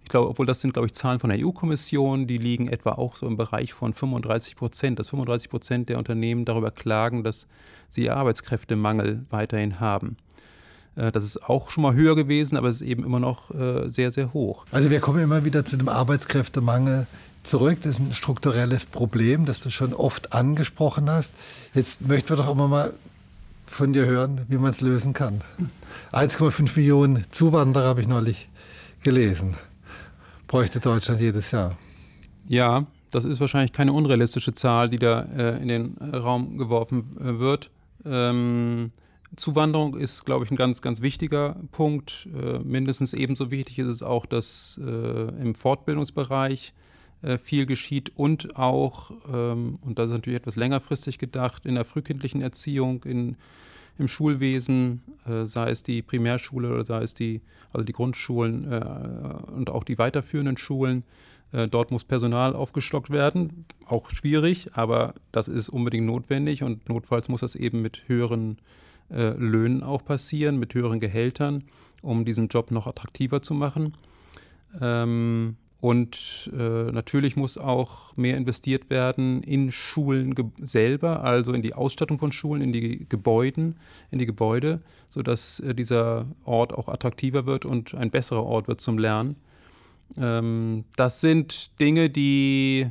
ich 0.04 0.10
glaube, 0.10 0.30
obwohl 0.30 0.46
das 0.46 0.62
sind, 0.62 0.74
glaube 0.74 0.88
ich, 0.88 0.94
Zahlen 0.94 1.20
von 1.20 1.30
der 1.30 1.46
EU-Kommission, 1.46 2.28
die 2.28 2.38
liegen 2.38 2.68
etwa 2.68 2.92
auch 2.94 3.16
so 3.16 3.28
im 3.28 3.38
Bereich 3.38 3.74
von 3.74 3.94
35 3.94 4.56
Prozent, 4.56 5.00
dass 5.00 5.10
35 5.10 5.50
Prozent 5.50 5.90
der 5.90 5.98
Unternehmen 5.98 6.46
darüber 6.46 6.72
klagen, 6.72 7.24
dass 7.24 7.48
sie 7.90 8.10
Arbeitskräftemangel 8.10 9.26
weiterhin 9.30 9.80
haben. 9.80 10.18
Äh, 10.96 11.12
das 11.12 11.24
ist 11.24 11.50
auch 11.50 11.72
schon 11.72 11.84
mal 11.84 11.94
höher 11.94 12.16
gewesen, 12.16 12.58
aber 12.58 12.68
es 12.68 12.76
ist 12.76 12.88
eben 12.88 13.04
immer 13.04 13.20
noch 13.20 13.52
äh, 13.52 13.88
sehr, 13.88 14.12
sehr 14.12 14.34
hoch. 14.34 14.66
Also 14.72 14.90
wir 14.90 15.00
kommen 15.00 15.22
immer 15.24 15.46
wieder 15.46 15.66
zu 15.66 15.78
dem 15.78 15.90
Arbeitskräftemangel 15.90 17.08
zurück. 17.50 17.80
Das 17.82 17.96
ist 17.96 18.00
ein 18.00 18.14
strukturelles 18.14 18.86
Problem, 18.86 19.46
das 19.46 19.62
du 19.62 19.70
schon 19.70 19.94
oft 19.94 20.34
angesprochen 20.34 21.10
hast. 21.10 21.34
Jetzt 21.74 22.08
möchten 22.08 22.30
wir 22.30 22.38
doch 22.38 22.48
auch 22.48 22.56
mal 22.56 22.94
von 23.66 23.94
dir 23.94 24.06
hören, 24.06 24.46
wie 24.48 24.58
man 24.58 24.72
es 24.72 24.82
lösen 24.82 25.14
kann. 25.14 25.42
1,5 26.12 26.76
Millionen 26.76 27.26
Zuwanderer 27.32 27.88
habe 27.88 28.02
ich 28.02 28.08
neulich 28.08 28.50
gelesen. 29.04 29.56
Bräuchte 30.48 30.80
Deutschland 30.80 31.22
jedes 31.22 31.52
Jahr. 31.52 31.78
Ja, 32.48 32.88
das 33.12 33.26
ist 33.26 33.40
wahrscheinlich 33.40 33.72
keine 33.72 33.94
unrealistische 33.94 34.54
Zahl, 34.54 34.90
die 34.90 35.00
da 35.00 35.22
äh, 35.22 35.62
in 35.62 35.68
den 35.68 35.98
Raum 35.98 36.58
geworfen 36.58 37.18
äh, 37.20 37.40
wird. 37.40 37.70
Ähm, 38.06 38.92
Zuwanderung 39.36 39.96
ist, 39.96 40.26
glaube 40.26 40.46
ich, 40.46 40.52
ein 40.52 40.56
ganz, 40.56 40.82
ganz 40.82 41.02
wichtiger 41.02 41.56
Punkt. 41.72 42.28
Äh, 42.34 42.60
mindestens 42.60 43.14
ebenso 43.14 43.52
wichtig 43.52 43.80
ist 43.80 43.88
es 43.88 44.04
auch, 44.04 44.26
dass 44.26 44.80
äh, 44.84 45.42
im 45.42 45.54
Fortbildungsbereich 45.54 46.74
viel 47.38 47.66
geschieht 47.66 48.12
und 48.16 48.56
auch, 48.56 49.12
ähm, 49.32 49.78
und 49.82 50.00
das 50.00 50.08
ist 50.08 50.14
natürlich 50.14 50.40
etwas 50.40 50.56
längerfristig 50.56 51.18
gedacht, 51.18 51.66
in 51.66 51.76
der 51.76 51.84
frühkindlichen 51.84 52.42
Erziehung, 52.42 53.04
in, 53.04 53.36
im 53.98 54.08
Schulwesen, 54.08 55.02
äh, 55.28 55.46
sei 55.46 55.70
es 55.70 55.84
die 55.84 56.02
Primärschule 56.02 56.74
oder 56.74 56.86
sei 56.86 57.04
es 57.04 57.14
die, 57.14 57.42
also 57.74 57.84
die 57.84 57.92
Grundschulen 57.92 58.72
äh, 58.72 59.52
und 59.52 59.70
auch 59.70 59.84
die 59.84 59.98
weiterführenden 59.98 60.58
Schulen. 60.58 61.04
Äh, 61.52 61.68
dort 61.68 61.92
muss 61.92 62.06
Personal 62.06 62.56
aufgestockt 62.56 63.10
werden, 63.10 63.66
auch 63.86 64.10
schwierig, 64.10 64.70
aber 64.74 65.14
das 65.32 65.48
ist 65.48 65.70
unbedingt 65.70 66.06
notwendig 66.06 66.64
und 66.64 66.88
notfalls 66.88 67.28
muss 67.28 67.42
das 67.42 67.56
eben 67.56 67.82
mit 67.82 68.04
höheren 68.08 68.58
äh, 69.12 69.32
Löhnen 69.32 69.84
auch 69.84 70.06
passieren, 70.06 70.58
mit 70.58 70.74
höheren 70.74 71.00
Gehältern, 71.00 71.66
um 72.02 72.24
diesen 72.24 72.48
Job 72.48 72.72
noch 72.72 72.88
attraktiver 72.88 73.42
zu 73.42 73.54
machen. 73.54 73.96
Ähm, 74.80 75.58
und 75.82 76.52
äh, 76.54 76.92
natürlich 76.92 77.38
muss 77.38 77.58
auch 77.58 78.16
mehr 78.18 78.36
investiert 78.36 78.90
werden 78.90 79.42
in 79.44 79.72
Schulen 79.72 80.36
selber, 80.60 81.24
also 81.24 81.54
in 81.54 81.62
die 81.62 81.74
Ausstattung 81.74 82.18
von 82.18 82.34
Schulen, 82.34 82.62
in 82.62 82.74
die 82.74 83.06
Gebäuden, 83.08 83.78
in 84.12 84.20
die 84.20 84.26
Gebäude, 84.26 84.82
sodass 85.08 85.62
äh, 85.62 85.74
dieser 85.74 86.26
Ort 86.44 86.74
auch 86.74 86.90
attraktiver 86.90 87.46
wird 87.46 87.64
und 87.64 87.96
ein 87.96 88.12
besserer 88.12 88.44
Ort 88.44 88.68
wird 88.68 88.82
zum 88.82 88.98
Lernen. 88.98 89.38
Ähm, 90.18 90.84
das 90.98 91.22
sind 91.22 91.80
Dinge, 91.80 92.10
die 92.10 92.88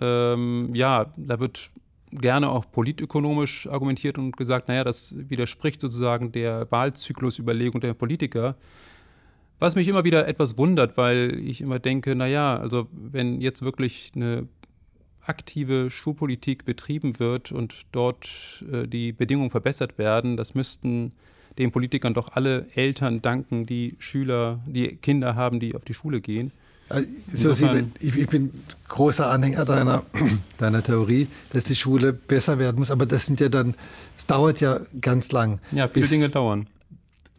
ähm, 0.00 0.70
ja, 0.74 1.12
da 1.16 1.40
wird 1.40 1.70
gerne 2.10 2.50
auch 2.50 2.64
politökonomisch 2.70 3.66
argumentiert 3.66 4.18
und 4.18 4.36
gesagt, 4.36 4.68
naja, 4.68 4.82
das 4.82 5.14
widerspricht 5.14 5.80
sozusagen 5.80 6.32
der 6.32 6.70
Wahlzyklusüberlegung 6.70 7.80
der 7.80 7.94
Politiker. 7.94 8.56
Was 9.60 9.76
mich 9.76 9.86
immer 9.88 10.04
wieder 10.04 10.26
etwas 10.26 10.56
wundert, 10.56 10.96
weil 10.96 11.38
ich 11.38 11.60
immer 11.60 11.78
denke, 11.78 12.16
naja, 12.16 12.56
also 12.56 12.88
wenn 12.92 13.40
jetzt 13.42 13.60
wirklich 13.62 14.12
eine 14.16 14.48
aktive 15.20 15.90
Schulpolitik 15.90 16.64
betrieben 16.64 17.18
wird 17.18 17.52
und 17.52 17.74
dort 17.92 18.64
äh, 18.72 18.88
die 18.88 19.12
Bedingungen 19.12 19.50
verbessert 19.50 19.98
werden, 19.98 20.38
das 20.38 20.54
müssten 20.54 21.12
den 21.58 21.72
Politikern 21.72 22.14
doch 22.14 22.30
alle 22.32 22.66
Eltern 22.74 23.20
danken, 23.20 23.66
die 23.66 23.96
Schüler, 23.98 24.60
die 24.66 24.96
Kinder 24.96 25.34
haben, 25.34 25.60
die 25.60 25.74
auf 25.74 25.84
die 25.84 25.94
Schule 25.94 26.22
gehen. 26.22 26.52
Also, 26.88 27.52
so 27.52 27.66
ich, 28.00 28.16
ich, 28.16 28.26
bin 28.28 28.50
großer 28.88 29.30
Anhänger 29.30 29.64
deiner, 29.64 30.04
deiner 30.58 30.82
Theorie, 30.82 31.28
dass 31.52 31.64
die 31.64 31.76
Schule 31.76 32.12
besser 32.12 32.58
werden 32.58 32.78
muss, 32.78 32.90
aber 32.90 33.06
das 33.06 33.26
sind 33.26 33.38
ja 33.40 33.48
dann, 33.48 33.74
es 34.18 34.26
dauert 34.26 34.60
ja 34.60 34.80
ganz 35.00 35.30
lang. 35.30 35.60
Ja, 35.70 35.86
viele 35.86 36.08
Dinge 36.08 36.30
dauern. 36.30 36.66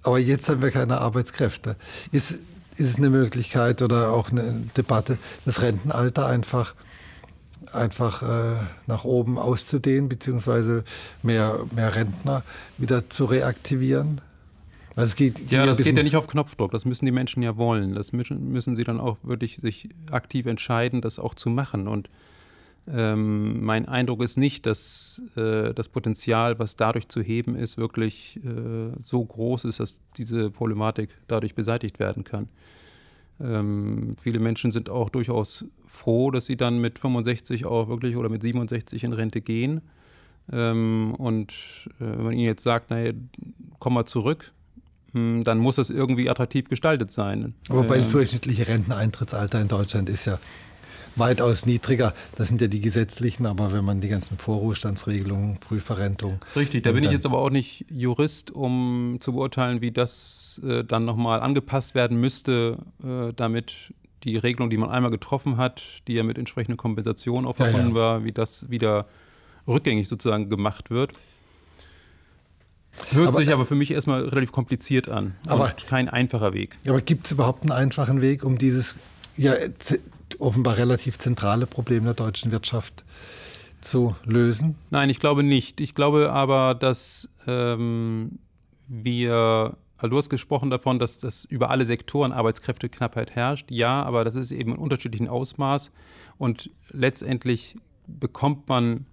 Aber 0.03 0.19
jetzt 0.19 0.49
haben 0.49 0.61
wir 0.61 0.71
keine 0.71 0.99
Arbeitskräfte. 0.99 1.75
Ist, 2.11 2.31
ist 2.31 2.79
es 2.79 2.95
eine 2.95 3.09
Möglichkeit 3.09 3.81
oder 3.81 4.11
auch 4.11 4.31
eine 4.31 4.63
Debatte, 4.75 5.17
das 5.45 5.61
Rentenalter 5.61 6.25
einfach, 6.25 6.73
einfach 7.71 8.23
äh, 8.23 8.55
nach 8.87 9.03
oben 9.03 9.37
auszudehnen, 9.37 10.09
beziehungsweise 10.09 10.83
mehr, 11.21 11.59
mehr 11.73 11.95
Rentner 11.95 12.43
wieder 12.77 13.09
zu 13.09 13.25
reaktivieren? 13.25 14.21
Also 14.95 15.09
es 15.11 15.15
geht 15.15 15.51
ja, 15.51 15.65
das 15.65 15.77
geht 15.77 15.95
ja 15.95 16.03
nicht 16.03 16.17
auf 16.17 16.27
Knopfdruck. 16.27 16.71
Das 16.71 16.85
müssen 16.85 17.05
die 17.05 17.11
Menschen 17.11 17.41
ja 17.43 17.55
wollen. 17.57 17.95
Das 17.95 18.11
müssen, 18.11 18.51
müssen 18.51 18.75
sie 18.75 18.83
dann 18.83 18.99
auch 18.99 19.17
wirklich 19.23 19.57
sich 19.61 19.89
aktiv 20.11 20.45
entscheiden, 20.47 21.01
das 21.01 21.17
auch 21.17 21.33
zu 21.33 21.49
machen. 21.49 21.87
Und 21.87 22.09
ähm, 22.93 23.63
mein 23.63 23.87
Eindruck 23.87 24.21
ist 24.21 24.37
nicht, 24.37 24.65
dass 24.65 25.21
äh, 25.35 25.73
das 25.73 25.87
Potenzial, 25.87 26.59
was 26.59 26.75
dadurch 26.75 27.07
zu 27.07 27.21
heben 27.21 27.55
ist, 27.55 27.77
wirklich 27.77 28.39
äh, 28.43 28.91
so 29.01 29.23
groß 29.23 29.65
ist, 29.65 29.79
dass 29.79 30.01
diese 30.17 30.49
Problematik 30.51 31.09
dadurch 31.27 31.55
beseitigt 31.55 31.99
werden 31.99 32.23
kann. 32.23 32.49
Ähm, 33.39 34.15
viele 34.21 34.39
Menschen 34.39 34.71
sind 34.71 34.89
auch 34.89 35.09
durchaus 35.09 35.65
froh, 35.85 36.31
dass 36.31 36.45
sie 36.45 36.57
dann 36.57 36.79
mit 36.79 36.99
65 36.99 37.65
auch 37.65 37.87
wirklich 37.87 38.17
oder 38.17 38.29
mit 38.29 38.41
67 38.41 39.03
in 39.03 39.13
Rente 39.13 39.41
gehen. 39.41 39.81
Ähm, 40.51 41.15
und 41.17 41.51
äh, 41.99 42.05
wenn 42.05 42.23
man 42.23 42.33
ihnen 42.33 42.45
jetzt 42.45 42.63
sagt, 42.63 42.89
naja, 42.89 43.13
komm 43.79 43.93
mal 43.93 44.05
zurück, 44.05 44.51
hm, 45.13 45.43
dann 45.43 45.59
muss 45.59 45.77
es 45.77 45.89
irgendwie 45.89 46.29
attraktiv 46.29 46.67
gestaltet 46.67 47.11
sein. 47.11 47.55
Aber 47.69 47.83
das 47.83 48.07
ähm, 48.07 48.11
durchschnittliche 48.11 48.67
Renteneintrittsalter 48.67 49.61
in 49.61 49.69
Deutschland 49.69 50.09
ist 50.09 50.25
ja 50.25 50.37
weitaus 51.15 51.65
niedriger. 51.65 52.13
Das 52.35 52.47
sind 52.47 52.61
ja 52.61 52.67
die 52.67 52.81
gesetzlichen, 52.81 53.45
aber 53.45 53.71
wenn 53.71 53.85
man 53.85 54.01
die 54.01 54.09
ganzen 54.09 54.37
Vorruhestandsregelungen, 54.37 55.57
Frühverrentung. 55.57 56.39
Richtig, 56.55 56.83
da 56.83 56.91
bin 56.91 57.03
ich 57.03 57.11
jetzt 57.11 57.25
aber 57.25 57.39
auch 57.39 57.49
nicht 57.49 57.85
Jurist, 57.89 58.51
um 58.51 59.17
zu 59.19 59.33
beurteilen, 59.33 59.81
wie 59.81 59.91
das 59.91 60.61
äh, 60.65 60.83
dann 60.83 61.05
nochmal 61.05 61.41
angepasst 61.41 61.95
werden 61.95 62.19
müsste, 62.19 62.77
äh, 63.03 63.33
damit 63.35 63.93
die 64.23 64.37
Regelung, 64.37 64.69
die 64.69 64.77
man 64.77 64.89
einmal 64.89 65.11
getroffen 65.11 65.57
hat, 65.57 65.81
die 66.07 66.13
ja 66.13 66.23
mit 66.23 66.37
entsprechender 66.37 66.77
Kompensation 66.77 67.45
auch 67.45 67.55
verbunden 67.55 67.95
ja, 67.95 67.95
ja. 67.95 68.01
war, 68.01 68.23
wie 68.23 68.31
das 68.31 68.69
wieder 68.69 69.07
rückgängig 69.67 70.07
sozusagen 70.07 70.49
gemacht 70.49 70.89
wird. 70.89 71.13
Hört 73.11 73.29
aber, 73.29 73.37
sich 73.37 73.51
aber 73.51 73.65
für 73.65 73.75
mich 73.75 73.91
erstmal 73.91 74.27
relativ 74.27 74.51
kompliziert 74.51 75.09
an. 75.09 75.35
Aber 75.47 75.69
kein 75.87 76.09
einfacher 76.09 76.53
Weg. 76.53 76.77
Aber 76.87 77.01
gibt 77.01 77.25
es 77.25 77.31
überhaupt 77.31 77.63
einen 77.63 77.71
einfachen 77.71 78.21
Weg, 78.21 78.43
um 78.43 78.57
dieses 78.57 78.97
ja, 79.37 79.53
offenbar 80.39 80.77
relativ 80.77 81.17
zentrale 81.19 81.65
Problem 81.65 82.05
der 82.05 82.13
deutschen 82.13 82.51
Wirtschaft 82.51 83.03
zu 83.81 84.15
lösen? 84.23 84.75
Nein, 84.89 85.09
ich 85.09 85.19
glaube 85.19 85.43
nicht. 85.43 85.81
Ich 85.81 85.95
glaube 85.95 86.31
aber, 86.31 86.75
dass 86.75 87.27
ähm, 87.47 88.39
wir, 88.87 89.75
also 89.97 90.07
du 90.07 90.17
hast 90.17 90.29
gesprochen 90.29 90.69
davon, 90.69 90.99
dass, 90.99 91.17
dass 91.17 91.45
über 91.45 91.69
alle 91.69 91.85
Sektoren 91.85 92.31
Arbeitskräfteknappheit 92.31 93.31
herrscht. 93.31 93.71
Ja, 93.71 94.03
aber 94.03 94.23
das 94.23 94.35
ist 94.35 94.51
eben 94.51 94.73
in 94.73 94.77
unterschiedlichen 94.77 95.27
Ausmaß. 95.27 95.91
Und 96.37 96.69
letztendlich 96.91 97.75
bekommt 98.07 98.69
man 98.69 99.05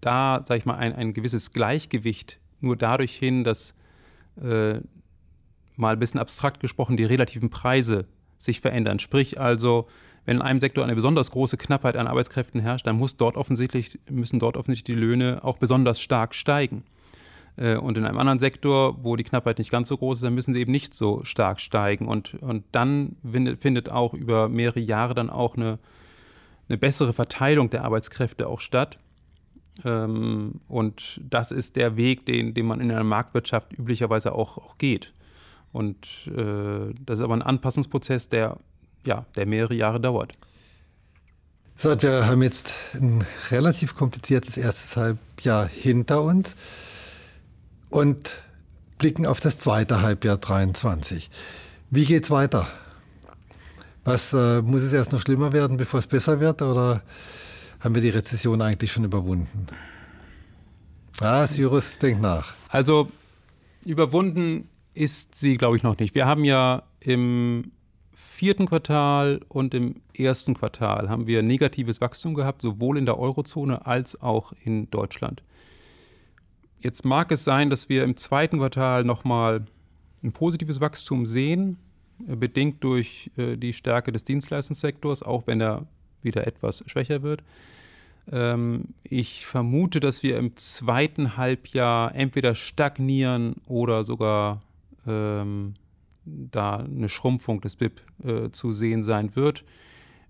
da, 0.00 0.42
sage 0.44 0.58
ich 0.58 0.66
mal, 0.66 0.76
ein, 0.76 0.94
ein 0.94 1.12
gewisses 1.12 1.52
Gleichgewicht 1.52 2.38
nur 2.60 2.76
dadurch 2.76 3.14
hin, 3.14 3.44
dass 3.44 3.74
äh, 4.40 4.80
mal 5.76 5.94
ein 5.94 5.98
bisschen 5.98 6.20
abstrakt 6.20 6.60
gesprochen 6.60 6.96
die 6.96 7.04
relativen 7.04 7.50
Preise 7.50 8.06
sich 8.38 8.60
verändern. 8.60 8.98
Sprich 8.98 9.40
also, 9.40 9.88
wenn 10.26 10.36
in 10.36 10.42
einem 10.42 10.60
Sektor 10.60 10.84
eine 10.84 10.94
besonders 10.94 11.30
große 11.30 11.56
Knappheit 11.56 11.96
an 11.96 12.06
Arbeitskräften 12.06 12.60
herrscht, 12.60 12.86
dann 12.86 12.96
muss 12.96 13.16
dort 13.16 13.36
offensichtlich, 13.36 13.98
müssen 14.10 14.38
dort 14.38 14.56
offensichtlich 14.56 14.96
die 14.96 15.00
Löhne 15.00 15.40
auch 15.42 15.58
besonders 15.58 16.00
stark 16.00 16.34
steigen. 16.34 16.84
Äh, 17.56 17.76
und 17.76 17.98
in 17.98 18.04
einem 18.04 18.18
anderen 18.18 18.38
Sektor, 18.38 19.02
wo 19.02 19.16
die 19.16 19.24
Knappheit 19.24 19.58
nicht 19.58 19.70
ganz 19.70 19.88
so 19.88 19.96
groß 19.96 20.18
ist, 20.18 20.24
dann 20.24 20.34
müssen 20.34 20.52
sie 20.52 20.60
eben 20.60 20.72
nicht 20.72 20.94
so 20.94 21.24
stark 21.24 21.60
steigen. 21.60 22.06
Und, 22.06 22.34
und 22.34 22.64
dann 22.72 23.16
findet 23.22 23.90
auch 23.90 24.14
über 24.14 24.48
mehrere 24.48 24.80
Jahre 24.80 25.14
dann 25.14 25.30
auch 25.30 25.56
eine, 25.56 25.78
eine 26.68 26.78
bessere 26.78 27.12
Verteilung 27.12 27.70
der 27.70 27.84
Arbeitskräfte 27.84 28.48
auch 28.48 28.60
statt. 28.60 28.98
Ähm, 29.84 30.60
und 30.68 31.20
das 31.28 31.52
ist 31.52 31.76
der 31.76 31.96
Weg, 31.96 32.26
den, 32.26 32.54
den 32.54 32.66
man 32.66 32.80
in 32.80 32.90
einer 32.90 33.04
Marktwirtschaft 33.04 33.72
üblicherweise 33.78 34.32
auch, 34.32 34.58
auch 34.58 34.78
geht. 34.78 35.12
Und 35.72 36.30
äh, 36.36 36.92
das 37.06 37.20
ist 37.20 37.24
aber 37.24 37.34
ein 37.34 37.42
Anpassungsprozess, 37.42 38.28
der, 38.28 38.58
ja, 39.06 39.26
der 39.36 39.46
mehrere 39.46 39.74
Jahre 39.74 40.00
dauert. 40.00 40.32
So, 41.76 42.00
wir 42.02 42.26
haben 42.26 42.42
jetzt 42.42 42.74
ein 42.94 43.24
relativ 43.50 43.94
kompliziertes 43.94 44.58
erstes 44.58 44.96
Halbjahr 44.96 45.66
hinter 45.66 46.22
uns 46.22 46.54
und 47.88 48.42
blicken 48.98 49.24
auf 49.24 49.40
das 49.40 49.56
zweite 49.56 50.02
Halbjahr 50.02 50.36
23. 50.36 51.30
Wie 51.88 52.04
geht 52.04 52.24
es 52.24 52.30
weiter? 52.30 52.68
Was 54.04 54.32
äh, 54.32 54.60
muss 54.60 54.82
es 54.82 54.92
erst 54.92 55.12
noch 55.12 55.22
schlimmer 55.22 55.52
werden, 55.52 55.76
bevor 55.76 56.00
es 56.00 56.06
besser 56.06 56.40
wird, 56.40 56.60
oder 56.62 57.02
haben 57.80 57.94
wir 57.94 58.02
die 58.02 58.10
Rezession 58.10 58.60
eigentlich 58.60 58.92
schon 58.92 59.04
überwunden? 59.04 59.66
Ah, 61.20 61.46
Cyrus, 61.46 61.98
denk 61.98 62.20
nach. 62.20 62.54
Also 62.68 63.10
Überwunden 63.84 64.68
ist 64.92 65.34
sie, 65.34 65.56
glaube 65.56 65.76
ich, 65.76 65.82
noch 65.82 65.98
nicht. 65.98 66.14
Wir 66.14 66.26
haben 66.26 66.44
ja 66.44 66.82
im 67.00 67.72
vierten 68.20 68.66
Quartal 68.66 69.40
und 69.48 69.74
im 69.74 69.96
ersten 70.14 70.54
Quartal 70.54 71.08
haben 71.08 71.26
wir 71.26 71.42
negatives 71.42 72.00
Wachstum 72.00 72.34
gehabt, 72.34 72.62
sowohl 72.62 72.98
in 72.98 73.06
der 73.06 73.18
Eurozone 73.18 73.86
als 73.86 74.20
auch 74.20 74.52
in 74.64 74.90
Deutschland. 74.90 75.42
Jetzt 76.78 77.04
mag 77.04 77.32
es 77.32 77.44
sein, 77.44 77.70
dass 77.70 77.88
wir 77.88 78.04
im 78.04 78.16
zweiten 78.16 78.58
Quartal 78.58 79.04
nochmal 79.04 79.66
ein 80.22 80.32
positives 80.32 80.80
Wachstum 80.80 81.26
sehen, 81.26 81.78
äh, 82.26 82.36
bedingt 82.36 82.84
durch 82.84 83.30
äh, 83.36 83.56
die 83.56 83.72
Stärke 83.72 84.12
des 84.12 84.24
Dienstleistungssektors, 84.24 85.22
auch 85.22 85.46
wenn 85.46 85.60
er 85.60 85.86
wieder 86.22 86.46
etwas 86.46 86.84
schwächer 86.86 87.22
wird. 87.22 87.42
Ähm, 88.30 88.94
ich 89.02 89.46
vermute, 89.46 90.00
dass 90.00 90.22
wir 90.22 90.38
im 90.38 90.56
zweiten 90.56 91.36
Halbjahr 91.36 92.14
entweder 92.14 92.54
stagnieren 92.54 93.56
oder 93.66 94.04
sogar 94.04 94.62
ähm, 95.06 95.74
da 96.24 96.76
eine 96.76 97.08
Schrumpfung 97.08 97.60
des 97.60 97.76
BIP 97.76 98.02
äh, 98.24 98.50
zu 98.50 98.72
sehen 98.72 99.02
sein 99.02 99.34
wird, 99.36 99.64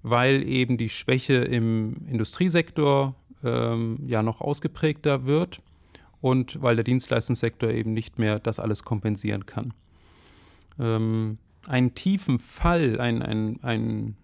weil 0.03 0.47
eben 0.47 0.79
die 0.79 0.89
Schwäche 0.89 1.35
im 1.35 2.07
Industriesektor 2.07 3.15
ähm, 3.43 3.99
ja 4.07 4.23
noch 4.23 4.41
ausgeprägter 4.41 5.27
wird 5.27 5.61
und 6.21 6.63
weil 6.63 6.77
der 6.77 6.85
Dienstleistungssektor 6.85 7.71
eben 7.71 7.93
nicht 7.93 8.19
mehr 8.19 8.39
das 8.39 8.59
alles 8.59 8.83
kompensieren 8.83 9.47
kann. 9.47 9.73
Ähm, 10.79 11.39
einen 11.67 11.95
tiefen 11.95 12.39
Fall, 12.39 13.01
ein, 13.01 13.23
ein, 13.23 13.61
ein 13.63 14.17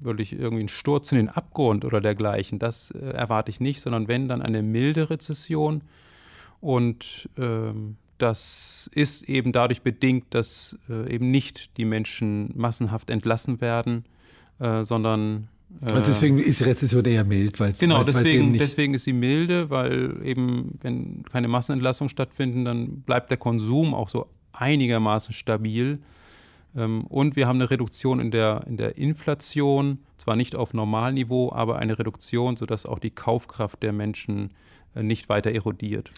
wirklich 0.00 0.32
irgendwie 0.32 0.60
einen 0.60 0.68
Sturz 0.68 1.12
in 1.12 1.18
den 1.18 1.28
Abgrund 1.28 1.84
oder 1.84 2.00
dergleichen, 2.00 2.58
das 2.58 2.90
äh, 2.90 2.98
erwarte 2.98 3.50
ich 3.50 3.60
nicht, 3.60 3.80
sondern 3.80 4.08
wenn 4.08 4.28
dann 4.28 4.42
eine 4.42 4.62
milde 4.62 5.10
Rezession 5.10 5.82
und 6.60 7.28
ähm, 7.38 7.96
das 8.22 8.88
ist 8.94 9.28
eben 9.28 9.52
dadurch 9.52 9.82
bedingt, 9.82 10.26
dass 10.30 10.78
äh, 10.88 11.12
eben 11.12 11.30
nicht 11.30 11.76
die 11.76 11.84
Menschen 11.84 12.52
massenhaft 12.56 13.10
entlassen 13.10 13.60
werden, 13.60 14.04
äh, 14.60 14.84
sondern 14.84 15.48
also 15.80 15.96
äh, 15.96 16.02
deswegen 16.02 16.38
ist 16.38 16.60
die 16.60 16.64
Rezession 16.64 17.04
eher 17.04 17.24
mild, 17.24 17.58
weil 17.58 17.72
Genau, 17.72 17.96
weil's, 17.96 18.18
deswegen, 18.18 18.52
deswegen 18.58 18.94
ist 18.94 19.04
sie 19.04 19.12
milde, 19.12 19.70
weil 19.70 20.20
eben, 20.22 20.78
wenn 20.82 21.24
keine 21.24 21.48
Massenentlassungen 21.48 22.10
stattfinden, 22.10 22.64
dann 22.64 23.00
bleibt 23.00 23.30
der 23.30 23.38
Konsum 23.38 23.94
auch 23.94 24.08
so 24.08 24.26
einigermaßen 24.52 25.32
stabil. 25.32 25.98
Ähm, 26.76 27.04
und 27.06 27.36
wir 27.36 27.48
haben 27.48 27.56
eine 27.56 27.70
Reduktion 27.70 28.20
in 28.20 28.30
der, 28.30 28.64
in 28.66 28.76
der 28.76 28.98
Inflation, 28.98 29.98
zwar 30.16 30.36
nicht 30.36 30.54
auf 30.56 30.74
Normalniveau, 30.74 31.52
aber 31.52 31.78
eine 31.78 31.98
Reduktion, 31.98 32.56
sodass 32.56 32.86
auch 32.86 32.98
die 32.98 33.10
Kaufkraft 33.10 33.82
der 33.82 33.92
Menschen 33.92 34.50
äh, 34.94 35.02
nicht 35.02 35.28
weiter 35.28 35.50
erodiert. 35.50 36.10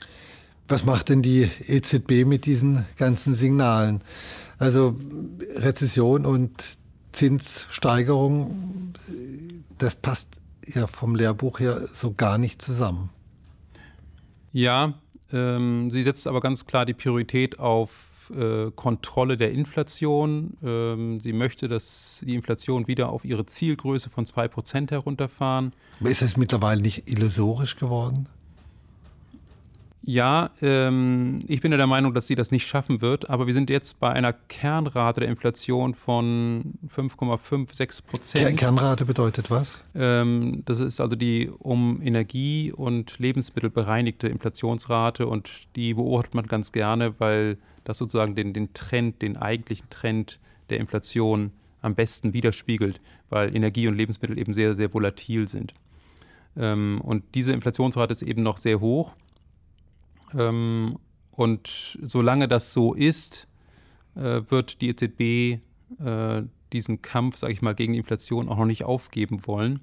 Was 0.69 0.85
macht 0.85 1.11
denn 1.11 1.23
die 1.23 1.49
EZB 1.67 2.25
mit 2.25 2.47
diesen 2.47 2.87
ganzen 2.97 3.35
Signalen? 3.35 4.01
Also 4.59 4.97
Rezession 5.57 6.25
und 6.25 6.79
Zinssteigerung, 7.13 8.95
das 9.79 9.95
passt 9.95 10.29
ja 10.67 10.87
vom 10.87 11.17
Lehrbuch 11.17 11.61
her 11.61 11.89
so 11.93 12.15
gar 12.15 12.39
nicht 12.39 12.63
zusammen. 12.63 13.11
Ja, 14.53 14.95
ähm, 15.33 15.91
sie 15.91 16.03
setzt 16.03 16.27
aber 16.27 16.41
ganz 16.41 16.67
klar 16.67 16.87
die 16.87 16.95
Priorität 16.95 17.59
auf 17.59 18.15
äh, 18.35 18.71
Kontrolle 18.71 19.37
der 19.37 19.53
Inflation. 19.53 20.57
Ähm, 20.63 21.21
sie 21.21 21.33
möchte, 21.33 21.69
dass 21.69 22.23
die 22.25 22.35
Inflation 22.35 22.87
wieder 22.87 23.11
auf 23.11 23.25
ihre 23.25 23.45
Zielgröße 23.45 24.11
von 24.11 24.25
2% 24.25 24.91
herunterfahren. 24.91 25.73
Aber 26.01 26.11
ist 26.11 26.23
das 26.23 26.37
mittlerweile 26.37 26.81
nicht 26.81 27.09
illusorisch 27.09 27.77
geworden? 27.77 28.29
Ja, 30.07 30.51
ähm, 30.61 31.39
ich 31.47 31.61
bin 31.61 31.73
ja 31.73 31.79
der 31.79 31.87
Meinung, 31.87 32.13
dass 32.13 32.27
sie 32.27 32.35
das 32.35 32.51
nicht 32.51 32.67
schaffen 32.67 33.01
wird, 33.01 33.31
aber 33.31 33.47
wir 33.47 33.55
sind 33.55 33.71
jetzt 33.71 34.01
bei 34.01 34.11
einer 34.11 34.33
Kernrate 34.33 35.21
der 35.21 35.29
Inflation 35.29 35.95
von 35.95 36.75
5,56 36.95 38.07
Prozent. 38.07 38.59
Kernrate 38.59 39.07
bedeutet 39.07 39.51
was? 39.51 39.83
Ähm, 39.95 40.63
das 40.67 40.81
ist 40.81 41.01
also 41.01 41.17
die 41.17 41.51
um 41.59 42.03
Energie 42.03 42.71
und 42.73 43.19
Lebensmittel 43.19 43.71
bereinigte 43.71 44.29
Inflationsrate 44.29 45.27
und 45.27 45.51
die 45.77 45.95
beobachtet 45.95 46.35
man 46.35 46.47
ganz 46.47 46.73
gerne, 46.73 47.19
weil 47.19 47.57
das 47.85 47.99
sozusagen 47.99 48.35
den, 48.35 48.53
den 48.53 48.75
Trend, 48.75 49.23
den 49.23 49.37
eigentlichen 49.37 49.89
Trend 49.91 50.39
der 50.71 50.81
Inflation 50.81 51.53
am 51.81 51.95
besten 51.95 52.33
widerspiegelt, 52.33 53.01
weil 53.31 53.55
Energie 53.55 53.89
und 53.89 53.95
Lebensmittel 53.95 54.39
eben 54.39 54.55
sehr, 54.55 54.75
sehr 54.75 54.93
volatil 54.93 55.49
sind. 55.49 55.75
Ähm, 56.57 57.01
und 57.03 57.25
diese 57.35 57.53
Inflationsrate 57.53 58.13
ist 58.13 58.23
eben 58.23 58.43
noch 58.43 58.59
sehr 58.59 58.81
hoch. 58.81 59.13
Ähm, 60.37 60.99
und 61.33 61.99
solange 62.01 62.49
das 62.49 62.73
so 62.73 62.95
ist, 62.95 63.49
äh, 64.15 64.43
wird 64.49 64.81
die 64.81 64.89
EZB 64.91 65.61
äh, 66.05 66.43
diesen 66.73 67.03
Kampf, 67.03 67.37
sage 67.37 67.53
ich 67.53 67.63
mal, 67.63 67.75
gegen 67.75 67.93
die 67.93 68.01
Inflation 68.01 68.49
auch 68.49 68.59
noch 68.59 68.67
nicht 68.67 68.85
aufgeben 68.85 69.47
wollen. 69.47 69.81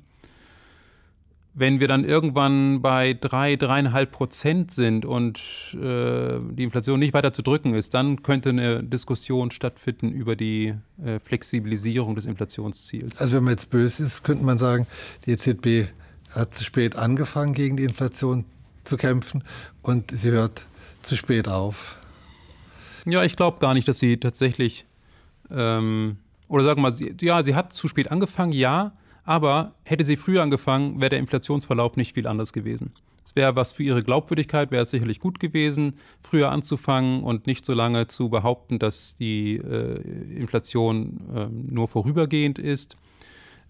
Wenn 1.54 1.82
wir 1.82 1.90
dann 1.90 2.06
irgendwann 2.06 2.82
bei 2.82 3.14
drei, 3.14 3.58
dreieinhalb 3.58 4.12
Prozent 4.12 4.72
sind 4.72 5.06
und 5.06 5.38
äh, 5.74 6.40
die 6.52 6.64
Inflation 6.64 7.00
nicht 7.00 7.14
weiter 7.14 7.34
zu 7.34 7.42
drücken 7.42 7.74
ist, 7.74 7.94
dann 7.94 8.24
könnte 8.24 8.50
eine 8.50 8.84
Diskussion 8.84 9.52
stattfinden 9.52 10.12
über 10.12 10.38
die 10.38 10.76
äh, 11.04 11.20
Flexibilisierung 11.20 12.16
des 12.16 12.26
Inflationsziels. 12.26 13.18
Also 13.18 13.36
wenn 13.36 13.44
man 13.44 13.52
jetzt 13.52 13.70
böse 13.70 14.04
ist, 14.04 14.24
könnte 14.24 14.46
man 14.46 14.60
sagen, 14.60 14.88
die 15.26 15.32
EZB 15.32 15.92
hat 16.34 16.56
zu 16.56 16.64
spät 16.64 16.96
angefangen, 16.96 17.54
gegen 17.54 17.76
die 17.76 17.84
Inflation 17.84 18.46
zu 18.84 18.98
kämpfen 18.98 19.44
und 19.82 20.12
sie 20.12 20.32
hört 20.32 20.68
zu 21.02 21.16
spät 21.16 21.48
auf. 21.48 21.98
Ja, 23.06 23.24
ich 23.24 23.36
glaube 23.36 23.60
gar 23.60 23.74
nicht, 23.74 23.88
dass 23.88 24.00
sie 24.00 24.18
tatsächlich, 24.18 24.86
ähm, 25.50 26.18
oder 26.48 26.64
sagen 26.64 26.80
wir 26.80 26.84
mal, 26.84 26.94
sie, 26.94 27.16
ja, 27.22 27.44
sie 27.44 27.56
hat 27.56 27.74
zu 27.74 27.88
spät 27.88 28.12
angefangen, 28.12 28.52
ja, 28.52 28.94
aber 29.24 29.74
hätte 29.84 30.04
sie 30.04 30.18
früher 30.18 30.44
angefangen, 30.44 31.00
wäre 31.00 31.10
der 31.10 31.20
Inflationsverlauf 31.20 31.96
nicht 31.96 32.14
viel 32.14 32.28
anders 32.28 32.54
gewesen. 32.54 32.94
Es 33.24 33.36
wäre 33.36 33.56
was 33.56 33.72
für 33.72 33.84
ihre 33.84 34.04
Glaubwürdigkeit, 34.04 34.72
wäre 34.72 34.82
es 34.82 34.90
sicherlich 34.90 35.20
gut 35.20 35.40
gewesen, 35.40 35.94
früher 36.20 36.52
anzufangen 36.52 37.24
und 37.24 37.48
nicht 37.48 37.66
so 37.66 37.74
lange 37.74 38.08
zu 38.08 38.30
behaupten, 38.30 38.80
dass 38.80 39.16
die 39.16 39.58
äh, 39.58 40.02
Inflation 40.36 41.22
äh, 41.34 41.48
nur 41.48 41.88
vorübergehend 41.88 42.60
ist. 42.60 42.98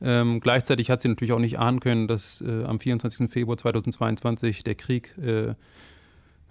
Ähm, 0.02 0.40
gleichzeitig 0.40 0.90
hat 0.90 1.02
sie 1.02 1.10
natürlich 1.10 1.32
auch 1.32 1.40
nicht 1.40 1.60
ahnen 1.60 1.80
können, 1.80 2.08
dass 2.08 2.42
äh, 2.42 2.64
am 2.64 2.80
24. 2.80 3.30
Februar 3.30 3.58
2022 3.58 4.64
der 4.64 4.76
Krieg 4.76 5.16
äh, 5.18 5.54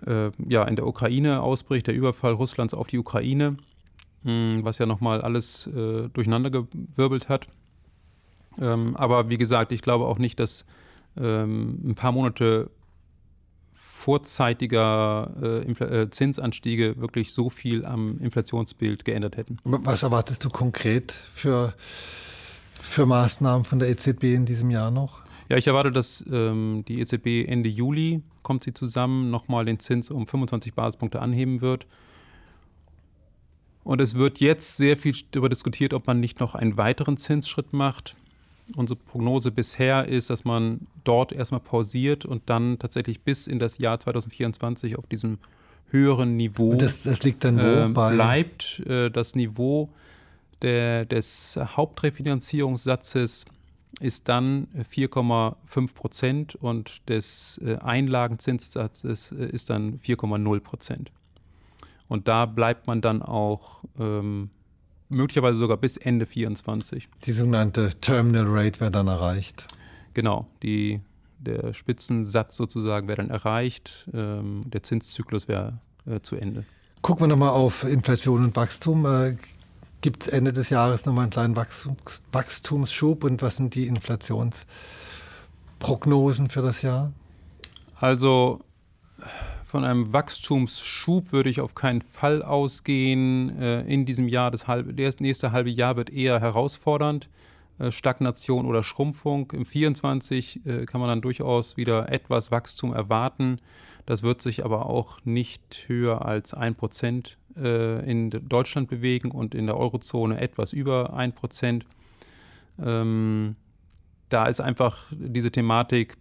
äh, 0.06 0.30
ja, 0.46 0.64
in 0.64 0.76
der 0.76 0.86
Ukraine 0.86 1.42
ausbricht, 1.42 1.86
der 1.86 1.94
Überfall 1.94 2.32
Russlands 2.32 2.74
auf 2.74 2.86
die 2.86 2.98
Ukraine, 2.98 3.56
mh, 4.22 4.30
hm, 4.30 4.64
was 4.64 4.78
ja 4.78 4.86
nochmal 4.86 5.20
alles 5.20 5.66
äh, 5.66 6.08
durcheinandergewirbelt 6.08 7.28
hat. 7.28 7.48
Ähm, 8.60 8.96
aber 8.96 9.30
wie 9.30 9.38
gesagt, 9.38 9.72
ich 9.72 9.82
glaube 9.82 10.06
auch 10.06 10.18
nicht, 10.18 10.38
dass 10.38 10.64
ähm, 11.16 11.80
ein 11.84 11.94
paar 11.94 12.12
Monate 12.12 12.70
vorzeitiger 13.72 15.30
äh, 15.42 15.70
äh, 15.70 16.10
Zinsanstiege 16.10 17.00
wirklich 17.00 17.32
so 17.32 17.50
viel 17.50 17.84
am 17.84 18.18
Inflationsbild 18.18 19.04
geändert 19.04 19.36
hätten. 19.36 19.58
Was 19.64 20.02
erwartest 20.02 20.44
du 20.44 20.50
konkret 20.50 21.12
für 21.12 21.74
für 22.90 23.06
Maßnahmen 23.06 23.64
von 23.64 23.78
der 23.78 23.88
EZB 23.88 24.24
in 24.24 24.44
diesem 24.44 24.70
Jahr 24.70 24.90
noch? 24.90 25.22
Ja, 25.48 25.56
ich 25.56 25.66
erwarte, 25.66 25.90
dass 25.90 26.24
ähm, 26.30 26.84
die 26.86 27.00
EZB 27.00 27.48
Ende 27.48 27.68
Juli 27.68 28.22
kommt 28.42 28.64
sie 28.64 28.72
zusammen, 28.72 29.30
nochmal 29.30 29.64
den 29.64 29.78
Zins 29.78 30.10
um 30.10 30.26
25 30.26 30.74
Basispunkte 30.74 31.20
anheben 31.20 31.60
wird. 31.60 31.86
Und 33.82 34.00
es 34.00 34.14
wird 34.14 34.40
jetzt 34.40 34.76
sehr 34.76 34.96
viel 34.96 35.14
darüber 35.30 35.48
diskutiert, 35.48 35.94
ob 35.94 36.06
man 36.06 36.20
nicht 36.20 36.38
noch 36.40 36.54
einen 36.54 36.76
weiteren 36.76 37.16
Zinsschritt 37.16 37.72
macht. 37.72 38.16
Unsere 38.76 38.98
Prognose 38.98 39.50
bisher 39.50 40.06
ist, 40.06 40.30
dass 40.30 40.44
man 40.44 40.86
dort 41.02 41.32
erstmal 41.32 41.60
pausiert 41.60 42.24
und 42.24 42.42
dann 42.46 42.78
tatsächlich 42.78 43.22
bis 43.22 43.46
in 43.46 43.58
das 43.58 43.78
Jahr 43.78 43.98
2024 43.98 44.96
auf 44.96 45.06
diesem 45.06 45.38
höheren 45.90 46.36
Niveau 46.36 46.74
das, 46.74 47.02
das 47.02 47.24
liegt 47.24 47.42
dann 47.42 47.58
äh, 47.58 47.88
bleibt. 47.92 48.80
Äh, 48.86 49.10
das 49.10 49.34
Niveau 49.34 49.88
der, 50.62 51.04
des 51.04 51.58
Hauptrefinanzierungssatzes 51.58 53.46
ist 54.00 54.28
dann 54.28 54.68
4,5 54.78 55.94
Prozent 55.94 56.54
und 56.54 57.08
des 57.08 57.60
äh, 57.64 57.76
Einlagenzinssatzes 57.76 59.32
äh, 59.32 59.46
ist 59.46 59.70
dann 59.70 59.96
4,0 59.96 60.60
Prozent. 60.60 61.12
Und 62.08 62.28
da 62.28 62.46
bleibt 62.46 62.86
man 62.86 63.00
dann 63.00 63.22
auch 63.22 63.84
ähm, 63.98 64.50
möglicherweise 65.08 65.58
sogar 65.58 65.76
bis 65.76 65.96
Ende 65.96 66.26
2024. 66.26 67.08
Die 67.24 67.32
sogenannte 67.32 67.90
Terminal 68.00 68.46
Rate 68.46 68.80
wäre 68.80 68.90
dann 68.90 69.08
erreicht. 69.08 69.66
Genau, 70.14 70.46
die, 70.62 71.00
der 71.38 71.72
Spitzensatz 71.72 72.56
sozusagen 72.56 73.06
wäre 73.06 73.18
dann 73.18 73.30
erreicht, 73.30 74.08
ähm, 74.12 74.62
der 74.66 74.82
Zinszyklus 74.82 75.46
wäre 75.46 75.78
äh, 76.06 76.20
zu 76.20 76.36
Ende. 76.36 76.64
Gucken 77.02 77.24
wir 77.24 77.28
nochmal 77.28 77.50
auf 77.50 77.84
Inflation 77.84 78.44
und 78.44 78.56
Wachstum. 78.56 79.06
Gibt 80.00 80.22
es 80.22 80.28
Ende 80.28 80.52
des 80.52 80.70
Jahres 80.70 81.04
nochmal 81.04 81.24
einen 81.24 81.30
kleinen 81.30 81.56
Wachstums 81.56 82.22
Wachstumsschub 82.32 83.24
und 83.24 83.42
was 83.42 83.56
sind 83.56 83.74
die 83.74 83.86
Inflationsprognosen 83.86 86.48
für 86.48 86.62
das 86.62 86.80
Jahr? 86.80 87.12
Also 87.96 88.60
von 89.62 89.84
einem 89.84 90.12
Wachstumsschub 90.12 91.32
würde 91.32 91.50
ich 91.50 91.60
auf 91.60 91.74
keinen 91.74 92.02
Fall 92.02 92.42
ausgehen. 92.42 93.60
Äh, 93.60 93.82
in 93.82 94.06
diesem 94.06 94.26
Jahr, 94.26 94.50
das, 94.50 94.66
halbe, 94.66 94.94
das 94.94 95.20
nächste 95.20 95.52
halbe 95.52 95.70
Jahr 95.70 95.96
wird 95.96 96.10
eher 96.10 96.40
herausfordernd. 96.40 97.28
Äh, 97.78 97.92
Stagnation 97.92 98.66
oder 98.66 98.82
Schrumpfung. 98.82 99.52
Im 99.52 99.64
24 99.64 100.66
äh, 100.66 100.86
kann 100.86 101.00
man 101.00 101.08
dann 101.08 101.22
durchaus 101.22 101.76
wieder 101.76 102.10
etwas 102.10 102.50
Wachstum 102.50 102.92
erwarten. 102.92 103.60
Das 104.06 104.22
wird 104.22 104.42
sich 104.42 104.64
aber 104.64 104.86
auch 104.86 105.18
nicht 105.24 105.84
höher 105.86 106.24
als 106.24 106.56
1% 106.56 107.26
äh, 107.26 107.30
in 107.56 108.30
Deutschland 108.30 108.88
bewegen 108.88 109.30
und 109.30 109.54
in 109.54 109.66
der 109.66 109.76
Eurozone 109.76 110.40
etwas 110.40 110.72
über 110.72 111.14
1%. 111.14 111.82
Ähm, 112.82 113.56
da 114.30 114.46
ist 114.46 114.60
einfach 114.60 115.06
diese 115.10 115.50
Thematik 115.50 116.16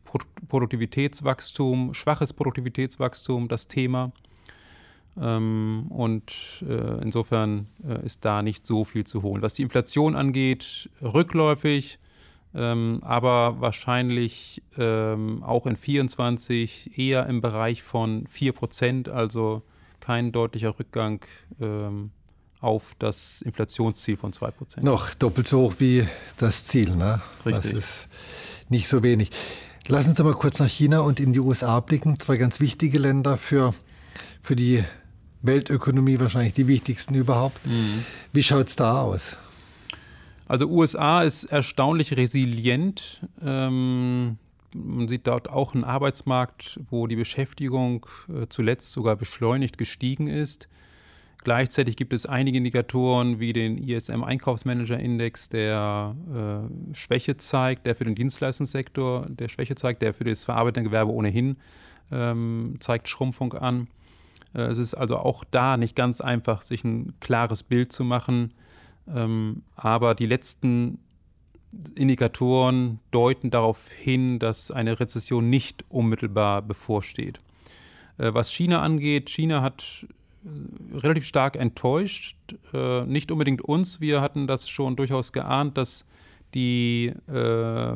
Produktivitätswachstum, 0.48 1.94
schwaches 1.94 2.34
Produktivitätswachstum 2.34 3.48
das 3.48 3.68
Thema. 3.68 4.12
Ähm, 5.20 5.86
und 5.89 6.63
äh, 6.68 7.02
insofern 7.02 7.68
äh, 7.88 8.06
ist 8.06 8.26
da 8.26 8.42
nicht 8.42 8.65
so 8.65 8.84
viel 8.84 9.06
zu 9.06 9.22
holen. 9.22 9.42
Was 9.42 9.54
die 9.54 9.62
Inflation 9.62 10.15
angeht, 10.15 10.89
rückläufig, 11.02 12.00
ähm, 12.56 13.00
aber 13.04 13.62
wahrscheinlich 13.62 14.63
ähm, 14.78 15.44
auch 15.44 15.68
in 15.68 15.76
24 15.76 16.98
eher 16.98 17.28
im 17.28 17.42
Bereich 17.42 17.84
von 17.84 18.26
4 18.26 18.54
Prozent, 18.54 19.10
also 19.10 19.62
kein 20.00 20.32
deutlicher 20.32 20.78
Rückgang 20.78 21.26
ähm, 21.60 22.12
auf 22.62 22.96
das 23.00 23.42
Inflationsziel 23.42 24.18
von 24.18 24.34
2 24.34 24.52
Prozent. 24.52 24.86
Noch 24.86 25.14
doppelt 25.14 25.48
so 25.48 25.62
hoch 25.62 25.76
wie 25.80 26.08
das 26.38 26.66
Ziel, 26.66 26.96
ne? 26.96 27.22
Richtig. 27.46 27.74
Das 27.74 27.84
ist 27.84 28.10
nicht 28.70 28.88
so 28.88 29.02
wenig. 29.04 29.32
Lassen 29.88 30.14
Sie 30.14 30.24
mal 30.24 30.34
kurz 30.34 30.60
nach 30.60 30.70
China 30.70 31.00
und 31.00 31.20
in 31.20 31.34
die 31.34 31.40
USA 31.40 31.80
blicken. 31.80 32.20
Zwei 32.20 32.38
ganz 32.38 32.60
wichtige 32.60 33.00
Länder 33.00 33.38
für, 33.38 33.74
für 34.42 34.56
die 34.56 34.84
Weltökonomie, 35.42 36.20
wahrscheinlich 36.20 36.54
die 36.54 36.68
wichtigsten 36.68 37.16
überhaupt. 37.16 37.66
Mhm. 37.66 38.06
Wie 38.34 38.44
schaut 38.44 38.68
es 38.68 38.76
da 38.76 39.02
aus? 39.02 39.38
Also 40.48 40.68
USA 40.68 41.22
ist 41.22 41.46
erstaunlich 41.46 42.18
resilient. 42.18 43.22
Ähm, 43.42 44.38
man 44.76 45.08
sieht 45.08 45.28
dort 45.28 45.50
auch 45.50 45.74
einen 45.74 45.84
Arbeitsmarkt, 45.84 46.80
wo 46.90 47.08
die 47.08 47.16
Beschäftigung 47.16 48.06
äh, 48.28 48.48
zuletzt 48.50 48.92
sogar 48.92 49.16
beschleunigt 49.16 49.78
gestiegen 49.78 50.28
ist. 50.28 50.68
Gleichzeitig 51.44 51.96
gibt 51.96 52.12
es 52.12 52.26
einige 52.26 52.58
Indikatoren 52.58 53.40
wie 53.40 53.54
den 53.54 53.78
ISM 53.78 54.24
Einkaufsmanager 54.24 55.00
Index, 55.00 55.48
der 55.48 56.16
äh, 56.28 56.94
Schwäche 56.94 57.38
zeigt, 57.38 57.86
der 57.86 57.96
für 57.96 58.04
den 58.04 58.16
Dienstleistungssektor 58.16 59.26
der 59.30 59.48
Schwäche 59.48 59.76
zeigt, 59.76 60.02
der 60.02 60.14
für 60.14 60.26
das 60.26 60.44
verarbeitende 60.44 60.90
Gewerbe 60.90 61.14
ohnehin 61.14 61.56
ähm, 62.12 62.76
zeigt 62.80 63.08
Schrumpfung 63.08 63.54
an. 63.54 63.88
Äh, 64.54 64.64
es 64.64 64.78
ist 64.78 64.96
also 64.96 65.18
auch 65.18 65.46
da 65.50 65.78
nicht 65.78 65.96
ganz 65.96 66.20
einfach, 66.20 66.62
sich 66.62 66.84
ein 66.84 67.14
klares 67.22 67.64
Bild 67.64 67.94
zu 67.94 68.04
machen. 68.04 68.54
Ähm, 69.08 69.64
aber 69.76 70.16
die 70.16 70.26
letzten 70.26 71.00
Indikatoren 71.96 73.00
deuten 73.12 73.52
darauf 73.52 73.90
hin, 73.90 74.40
dass 74.40 74.72
eine 74.72 75.00
Rezession 75.00 75.50
nicht 75.50 75.86
unmittelbar 75.90 76.62
bevorsteht. 76.62 77.40
Äh, 78.18 78.34
was 78.34 78.52
China 78.52 78.82
angeht, 78.82 79.30
China 79.30 79.62
hat 79.62 80.08
äh, 80.44 80.98
relativ 80.98 81.26
stark 81.26 81.56
enttäuscht. 81.56 82.36
nicht 83.06 83.32
unbedingt 83.32 83.62
uns, 83.62 84.02
wir 84.02 84.22
hatten 84.22 84.48
das 84.48 84.68
schon 84.70 84.96
durchaus 84.96 85.32
geahnt, 85.32 85.78
dass 85.78 86.06
die, 86.54 87.14
äh, 87.28 87.94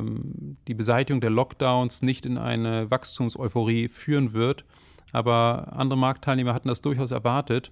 die 0.68 0.74
Beseitigung 0.74 1.20
der 1.20 1.30
Lockdowns 1.30 2.02
nicht 2.02 2.26
in 2.26 2.38
eine 2.38 2.90
Wachstumseuphorie 2.90 3.88
führen 3.88 4.32
wird. 4.32 4.64
Aber 5.12 5.72
andere 5.72 5.98
Marktteilnehmer 5.98 6.54
hatten 6.54 6.68
das 6.68 6.80
durchaus 6.80 7.10
erwartet. 7.10 7.70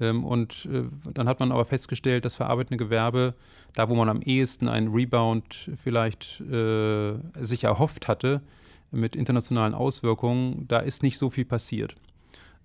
Ähm, 0.00 0.24
und 0.24 0.68
äh, 0.72 0.84
dann 1.12 1.28
hat 1.28 1.40
man 1.40 1.52
aber 1.52 1.64
festgestellt, 1.64 2.24
das 2.24 2.34
verarbeitende 2.34 2.82
Gewerbe, 2.82 3.34
da 3.74 3.88
wo 3.88 3.94
man 3.94 4.08
am 4.08 4.22
ehesten 4.22 4.68
einen 4.68 4.88
Rebound 4.88 5.70
vielleicht 5.76 6.40
äh, 6.40 7.14
sich 7.40 7.64
erhofft 7.64 8.08
hatte, 8.08 8.40
mit 8.90 9.14
internationalen 9.14 9.74
Auswirkungen, 9.74 10.66
da 10.66 10.78
ist 10.78 11.02
nicht 11.02 11.18
so 11.18 11.30
viel 11.30 11.44
passiert. 11.44 11.94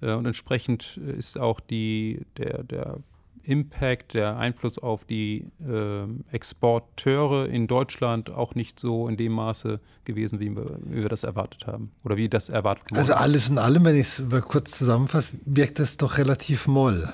Äh, 0.01 0.13
und 0.13 0.25
entsprechend 0.25 0.97
ist 0.97 1.37
auch 1.39 1.59
die, 1.59 2.25
der, 2.37 2.63
der 2.63 2.97
Impact, 3.45 4.13
der 4.13 4.37
Einfluss 4.37 4.77
auf 4.77 5.05
die 5.05 5.47
äh, 5.65 6.05
Exporteure 6.31 7.47
in 7.47 7.67
Deutschland 7.67 8.29
auch 8.29 8.55
nicht 8.55 8.79
so 8.79 9.07
in 9.07 9.17
dem 9.17 9.33
Maße 9.33 9.79
gewesen, 10.03 10.39
wie 10.39 10.55
wir, 10.55 10.79
wie 10.83 11.01
wir 11.01 11.09
das 11.09 11.23
erwartet 11.23 11.67
haben 11.67 11.91
oder 12.03 12.17
wie 12.17 12.29
das 12.29 12.49
erwartet 12.49 12.91
wurde. 12.91 12.99
Also 12.99 13.13
alles 13.13 13.49
in 13.49 13.57
allem, 13.57 13.85
wenn 13.85 13.95
ich 13.95 14.07
es 14.07 14.23
mal 14.23 14.41
kurz 14.41 14.71
zusammenfasse, 14.77 15.37
wirkt 15.45 15.79
es 15.79 15.97
doch 15.97 16.17
relativ 16.17 16.67
moll. 16.67 17.13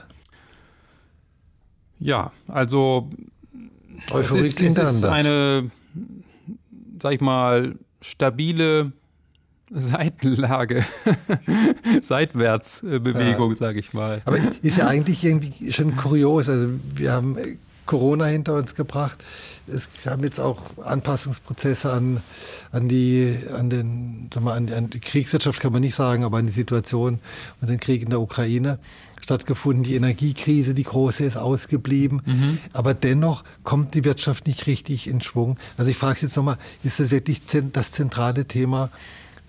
Ja, 1.99 2.31
also 2.47 3.09
Euphorie 4.09 4.39
es 4.41 4.59
ist, 4.59 4.77
es 4.77 4.95
ist 4.95 5.05
eine, 5.05 5.69
sag 7.01 7.13
ich 7.13 7.21
mal, 7.21 7.75
stabile 8.01 8.91
Seitenlage, 9.73 10.85
Seitwärtsbewegung, 12.01 13.51
ja. 13.51 13.55
sage 13.55 13.79
ich 13.79 13.93
mal. 13.93 14.21
Aber 14.25 14.37
ist 14.61 14.77
ja 14.77 14.87
eigentlich 14.87 15.23
irgendwie 15.23 15.71
schon 15.71 15.95
kurios. 15.95 16.49
Also 16.49 16.67
wir 16.95 17.13
haben 17.13 17.37
äh, 17.37 17.55
Corona 17.85 18.25
hinter 18.25 18.55
uns 18.55 18.75
gebracht. 18.75 19.23
Es 19.67 19.87
haben 20.05 20.23
jetzt 20.23 20.39
auch 20.39 20.61
Anpassungsprozesse 20.83 21.91
an, 21.91 22.21
an, 22.71 22.89
die, 22.89 23.37
an, 23.53 23.69
den, 23.69 24.29
an, 24.35 24.67
die, 24.67 24.73
an 24.73 24.89
die 24.89 24.99
Kriegswirtschaft, 24.99 25.61
kann 25.61 25.71
man 25.71 25.81
nicht 25.81 25.95
sagen, 25.95 26.23
aber 26.23 26.37
an 26.37 26.47
die 26.47 26.53
Situation 26.53 27.19
und 27.61 27.69
den 27.69 27.79
Krieg 27.79 28.01
in 28.01 28.09
der 28.09 28.19
Ukraine 28.19 28.79
stattgefunden. 29.21 29.83
Die 29.83 29.95
Energiekrise, 29.95 30.73
die 30.73 30.83
große, 30.83 31.23
ist 31.23 31.37
ausgeblieben. 31.37 32.21
Mhm. 32.25 32.57
Aber 32.73 32.93
dennoch 32.93 33.43
kommt 33.63 33.93
die 33.93 34.03
Wirtschaft 34.03 34.47
nicht 34.47 34.67
richtig 34.67 35.07
in 35.07 35.21
Schwung. 35.21 35.57
Also 35.77 35.91
ich 35.91 35.97
frage 35.97 36.19
jetzt 36.21 36.35
nochmal, 36.35 36.57
ist 36.83 36.99
das 36.99 37.11
wirklich 37.11 37.41
das 37.71 37.91
zentrale 37.91 38.45
Thema 38.45 38.89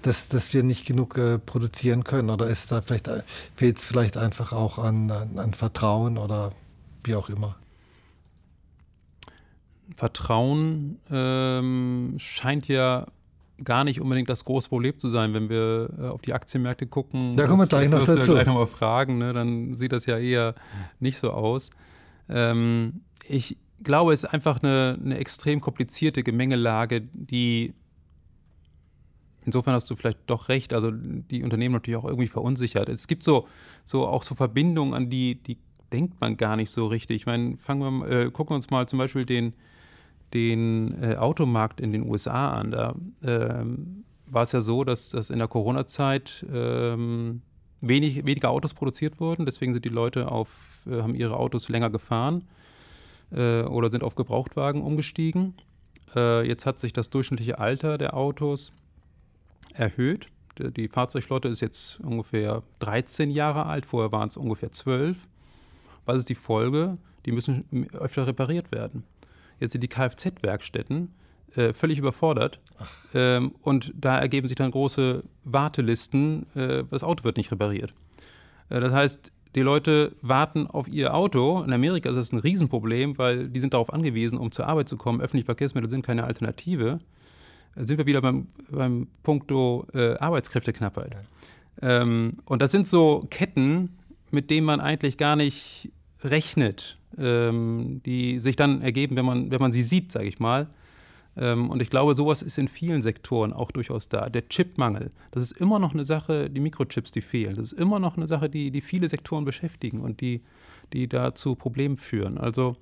dass, 0.07 0.29
dass 0.29 0.53
wir 0.53 0.63
nicht 0.63 0.87
genug 0.87 1.17
äh, 1.17 1.39
produzieren 1.39 2.05
können? 2.05 2.31
Oder 2.31 2.49
ist 2.49 2.73
da 2.73 2.83
vielleicht, 2.83 3.09
äh, 3.09 3.23
fehlt 3.57 3.79
es 3.79 3.85
vielleicht 3.85 4.17
einfach 4.17 4.53
auch 4.53 4.79
an, 4.79 5.11
an, 5.11 5.39
an 5.39 5.55
Vertrauen 5.55 6.19
oder 6.19 6.53
wie 7.05 7.15
auch 7.15 7.29
immer? 7.29 7.57
Vertrauen 9.95 10.99
ähm, 11.11 12.15
scheint 12.19 12.69
ja 12.69 13.07
gar 13.65 13.85
nicht 13.85 14.01
unbedingt 14.01 14.29
das 14.29 14.45
große 14.45 14.69
Problem 14.69 14.99
zu 14.99 15.09
sein, 15.09 15.35
wenn 15.35 15.49
wir 15.49 15.91
äh, 15.99 16.09
auf 16.09 16.23
die 16.23 16.33
Aktienmärkte 16.33 16.87
gucken. 16.87 17.37
Da 17.37 17.47
kommen 17.47 17.61
wir 17.61 17.67
gleich 17.67 17.91
noch 17.91 18.01
dazu. 18.01 18.19
Ja 18.19 18.25
gleich 18.25 18.47
nochmal 18.47 18.67
fragen, 18.67 19.19
ne? 19.19 19.33
dann 19.33 19.75
sieht 19.75 19.93
das 19.93 20.07
ja 20.07 20.19
eher 20.19 20.55
nicht 21.01 21.19
so 21.19 21.31
aus. 21.31 21.71
Ähm, 22.29 23.03
ich 23.29 23.57
glaube, 23.83 24.13
es 24.13 24.25
ist 24.25 24.31
einfach 24.31 24.63
eine, 24.63 24.99
eine 25.05 25.19
extrem 25.19 25.61
komplizierte 25.61 26.23
Gemengelage, 26.23 27.03
die 27.13 27.75
insofern 29.45 29.75
hast 29.75 29.91
du 29.91 29.97
vielleicht 29.97 30.19
doch 30.27 30.49
recht, 30.49 30.73
also 30.73 30.91
die 30.93 31.43
Unternehmen 31.43 31.75
natürlich 31.75 31.99
auch 31.99 32.05
irgendwie 32.05 32.29
verunsichert. 32.29 32.89
Es 32.89 33.07
gibt 33.07 33.23
so, 33.23 33.47
so 33.85 34.07
auch 34.07 34.23
so 34.23 34.35
Verbindungen, 34.35 34.95
an 34.95 35.11
die, 35.11 35.43
die 35.43 35.59
denkt 35.93 36.21
man 36.21 36.37
gar 36.37 36.57
nicht 36.57 36.71
so 36.71 36.87
richtig. 36.87 37.17
Ich 37.17 37.27
meine, 37.27 37.57
fangen 37.57 38.01
wir 38.01 38.11
äh, 38.11 38.31
gucken 38.31 38.53
wir 38.53 38.57
uns 38.57 38.71
mal 38.71 38.89
zum 38.89 38.99
Beispiel 38.99 39.27
den, 39.27 39.53
den 40.35 41.03
äh, 41.03 41.17
Automarkt 41.17 41.81
in 41.81 41.93
den 41.93 42.09
USA 42.09 42.53
an. 42.53 42.71
Da 42.71 42.95
ähm, 43.23 44.05
war 44.27 44.45
es 44.45 44.53
ja 44.53 44.61
so, 44.61 44.85
dass, 44.85 45.11
dass 45.11 45.31
in 45.31 45.39
der 45.39 45.49
Corona-Zeit 45.49 46.47
ähm, 46.53 47.43
wenig, 47.81 48.25
weniger 48.25 48.51
Autos 48.51 48.75
produziert 48.75 49.21
wurden. 49.21 49.45
Deswegen 49.45 49.73
sind 49.73 49.85
die 49.85 49.91
Leute 49.91 50.31
auf, 50.31 50.87
äh, 50.91 51.03
haben 51.03 51.15
ihre 51.15 51.37
Autos 51.37 51.69
länger 51.69 51.91
gefahren 51.91 52.45
äh, 53.31 53.63
oder 53.63 53.91
sind 53.91 54.03
auf 54.03 54.15
Gebrauchtwagen 54.15 54.83
umgestiegen. 54.83 55.55
Äh, 56.17 56.47
jetzt 56.47 56.65
hat 56.65 56.79
sich 56.79 56.93
das 56.93 57.11
durchschnittliche 57.11 57.59
Alter 57.59 57.99
der 57.99 58.17
Autos 58.17 58.73
erhöht. 59.75 60.29
Die 60.59 60.89
Fahrzeugflotte 60.89 61.49
ist 61.49 61.61
jetzt 61.61 62.01
ungefähr 62.01 62.63
13 62.81 63.31
Jahre 63.31 63.67
alt, 63.67 63.87
vorher 63.87 64.13
waren 64.13 64.29
es 64.29 64.37
ungefähr 64.37 64.71
12. 64.71 65.29
Was 66.05 66.17
ist 66.19 66.29
die 66.29 66.35
Folge? 66.35 66.99
Die 67.25 67.33
müssen 67.33 67.65
öfter 67.95 68.27
repariert 68.27 68.73
werden. 68.73 69.05
Jetzt 69.61 69.73
sind 69.73 69.83
die 69.83 69.89
Kfz-Werkstätten 69.89 71.15
äh, 71.55 71.73
völlig 71.73 71.99
überfordert 71.99 72.61
ähm, 73.15 73.55
und 73.63 73.93
da 73.95 74.19
ergeben 74.19 74.49
sich 74.49 74.57
dann 74.57 74.71
große 74.71 75.23
Wartelisten, 75.45 76.47
äh, 76.55 76.85
das 76.91 77.05
Auto 77.05 77.25
wird 77.25 77.37
nicht 77.37 77.53
repariert. 77.53 77.95
Äh, 78.69 78.81
das 78.81 78.93
heißt, 78.93 79.33
die 79.55 79.61
Leute 79.61 80.17
warten 80.23 80.67
auf 80.67 80.89
ihr 80.89 81.15
Auto. 81.15 81.63
In 81.63 81.73
Amerika 81.73 82.09
ist 82.09 82.17
das 82.17 82.33
ein 82.33 82.39
Riesenproblem, 82.39 83.19
weil 83.19 83.49
die 83.49 83.61
sind 83.61 83.75
darauf 83.75 83.93
angewiesen, 83.93 84.39
um 84.39 84.51
zur 84.51 84.67
Arbeit 84.67 84.89
zu 84.89 84.97
kommen. 84.97 85.21
Öffentliche 85.21 85.45
Verkehrsmittel 85.45 85.91
sind 85.91 86.07
keine 86.07 86.25
Alternative 86.25 87.01
sind 87.77 87.99
wir 87.99 88.07
wieder 88.07 88.21
beim, 88.21 88.49
beim 88.71 89.09
Punkto 89.23 89.87
äh, 89.95 90.15
Arbeitskräfteknappheit. 90.17 91.17
Ähm, 91.81 92.33
und 92.45 92.63
das 92.63 92.71
sind 92.71 92.87
so 92.87 93.27
Ketten, 93.31 93.99
mit 94.31 94.51
denen 94.51 94.67
man 94.67 94.81
eigentlich 94.81 95.17
gar 95.17 95.37
nicht 95.37 95.91
rechnet, 96.23 96.99
ähm, 97.19 98.01
die 98.05 98.39
sich 98.39 98.57
dann 98.57 98.83
ergeben, 98.83 99.17
wenn 99.17 99.25
man, 99.25 99.51
wenn 99.51 99.61
man 99.61 99.73
sie 99.73 99.83
sieht, 99.83 100.13
sage 100.13 100.27
ich 100.27 100.39
mal. 100.39 100.69
Ähm, 101.37 101.71
und 101.71 101.81
ich 101.81 101.91
glaube, 101.91 102.15
sowas 102.15 102.43
ist 102.43 102.59
in 102.59 102.69
vielen 102.69 103.03
Sektoren 103.03 103.53
auch 103.53 103.71
durchaus 103.71 104.09
da. 104.09 104.29
Der 104.29 104.49
Chipmangel, 104.49 105.11
das 105.31 105.45
ist 105.45 105.53
immer 105.53 105.79
noch 105.79 105.95
eine 105.95 106.05
Sache, 106.05 106.51
die 106.51 106.61
Mikrochips, 106.61 107.11
die 107.11 107.23
fehlen. 107.23 107.55
Das 107.55 107.73
ist 107.73 107.79
immer 107.79 107.99
noch 107.99 108.17
eine 108.17 108.27
Sache, 108.27 108.51
die, 108.51 108.71
die 108.71 108.81
viele 108.81 109.09
Sektoren 109.09 109.45
beschäftigen 109.45 110.01
und 110.01 110.21
die, 110.21 110.43
die 110.93 111.09
da 111.09 111.35
zu 111.35 111.55
Problemen 111.55 111.97
führen. 111.97 112.39
Also 112.39 112.77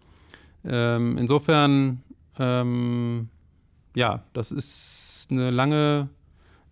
ähm, 0.65 1.17
insofern, 1.17 2.03
ähm, 2.39 3.29
ja, 3.97 4.25
das 4.33 4.53
ist 4.53 5.29
eine 5.31 5.51
lange, 5.51 6.09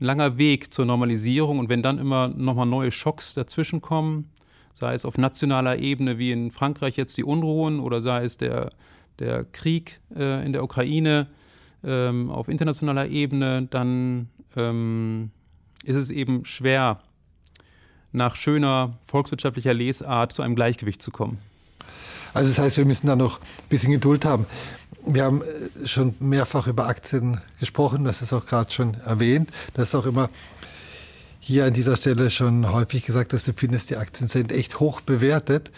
ein 0.00 0.04
langer 0.04 0.38
Weg 0.38 0.72
zur 0.72 0.85
Normalisierung. 0.85 1.59
Und 1.59 1.68
wenn 1.68 1.83
dann 1.83 1.98
immer 1.98 2.28
nochmal 2.28 2.66
neue 2.66 2.92
Schocks 2.92 3.35
dazwischen 3.35 3.81
kommen, 3.81 4.31
sei 4.72 4.94
es 4.94 5.04
auf 5.04 5.18
nationaler 5.18 5.78
Ebene 5.78 6.18
wie 6.18 6.33
in 6.33 6.50
Frankreich 6.50 6.96
jetzt 6.96 7.16
die 7.16 7.24
Unruhen 7.24 7.81
oder 7.81 8.00
sei 8.00 8.24
es 8.24 8.37
der, 8.37 8.70
der 9.18 9.44
Krieg 9.44 10.00
äh, 10.14 10.44
in 10.44 10.52
der 10.52 10.62
Ukraine, 10.62 11.26
ähm, 11.85 12.31
auf 12.31 12.48
internationaler 12.48 13.09
Ebene, 13.09 13.66
dann 13.70 14.28
ähm, 14.57 15.31
ist 15.85 15.96
es 15.96 16.11
eben 16.11 16.44
schwer, 16.44 17.00
nach 18.12 18.37
schöner 18.37 18.98
volkswirtschaftlicher 19.04 19.74
Lesart 19.74 20.33
zu 20.33 20.42
einem 20.42 20.54
Gleichgewicht 20.54 21.02
zu 21.02 21.11
kommen. 21.11 21.38
Also 22.38 22.51
das 22.51 22.61
heißt, 22.61 22.77
wir 22.77 22.85
müssen 22.85 23.09
da 23.09 23.16
noch 23.16 23.40
ein 23.40 23.68
bisschen 23.68 23.90
Geduld 23.90 24.24
haben. 24.24 24.46
Wir 25.05 25.24
haben 25.24 25.42
äh, 25.42 25.88
schon 25.88 26.14
mehrfach 26.20 26.68
über 26.68 26.87
Aktien 26.87 27.40
gesprochen, 27.59 28.05
das 28.05 28.22
ist 28.22 28.33
auch 28.33 28.46
gerade 28.46 28.70
schon 28.70 28.94
erwähnt. 29.05 29.51
Das 29.74 29.88
ist 29.88 29.96
auch 29.96 30.07
immer 30.07 30.31
hier 31.40 31.64
an 31.64 31.72
dieser 31.72 31.96
Stelle 31.96 32.31
schon 32.31 32.70
häufig 32.70 33.05
gesagt, 33.05 33.33
dass 33.33 33.44
du 33.44 33.55
findest, 33.55 33.90
die 33.90 33.96
Aktien 33.96 34.29
sind 34.29 34.53
echt 34.53 34.79
hoch 34.79 35.01
bewertet. 35.01 35.72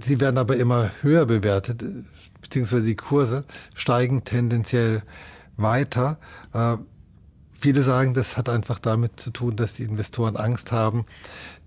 Sie 0.00 0.18
werden 0.18 0.36
aber 0.36 0.56
immer 0.56 0.90
höher 1.02 1.26
bewertet 1.26 1.84
beziehungsweise 2.40 2.86
die 2.88 2.96
Kurse 2.96 3.44
steigen 3.76 4.24
tendenziell 4.24 5.04
weiter. 5.56 6.18
Äh, 6.54 6.76
viele 7.52 7.82
sagen, 7.82 8.14
das 8.14 8.36
hat 8.36 8.48
einfach 8.48 8.80
damit 8.80 9.20
zu 9.20 9.30
tun, 9.30 9.54
dass 9.54 9.74
die 9.74 9.84
Investoren 9.84 10.36
Angst 10.36 10.72
haben, 10.72 11.06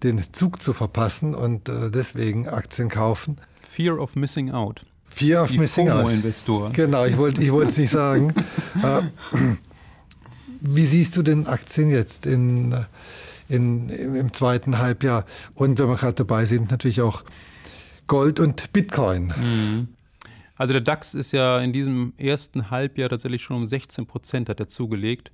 den 0.03 0.21
Zug 0.33 0.61
zu 0.61 0.73
verpassen 0.73 1.33
und 1.33 1.69
äh, 1.69 1.89
deswegen 1.89 2.49
Aktien 2.49 2.89
kaufen. 2.89 3.37
Fear 3.69 3.99
of 3.99 4.15
missing 4.15 4.51
out. 4.51 4.81
Fear 5.05 5.43
of 5.43 5.51
die 5.51 5.59
missing 5.59 5.89
out. 5.89 6.11
Investoren. 6.11 6.73
Genau, 6.73 7.05
ich 7.05 7.17
wollte 7.17 7.43
ich 7.43 7.49
es 7.49 7.77
nicht 7.77 7.91
sagen. 7.91 8.33
äh, 8.83 9.01
wie 10.59 10.85
siehst 10.85 11.15
du 11.15 11.21
denn 11.21 11.45
Aktien 11.45 11.91
jetzt 11.91 12.25
in, 12.25 12.73
in, 13.47 13.89
im 13.89 14.33
zweiten 14.33 14.79
Halbjahr? 14.79 15.25
Und 15.53 15.77
wenn 15.77 15.87
wir 15.87 15.97
gerade 15.97 16.15
dabei 16.15 16.45
sind, 16.45 16.71
natürlich 16.71 17.01
auch 17.01 17.23
Gold 18.07 18.39
und 18.39 18.73
Bitcoin. 18.73 19.33
Mhm. 19.37 19.87
Also 20.55 20.73
der 20.73 20.81
DAX 20.81 21.13
ist 21.13 21.31
ja 21.31 21.59
in 21.59 21.71
diesem 21.71 22.13
ersten 22.17 22.71
Halbjahr 22.71 23.09
tatsächlich 23.09 23.43
schon 23.43 23.57
um 23.57 23.67
16 23.67 24.07
Prozent 24.07 24.49
hat 24.49 24.59
er 24.59 24.67
zugelegt. 24.67 25.31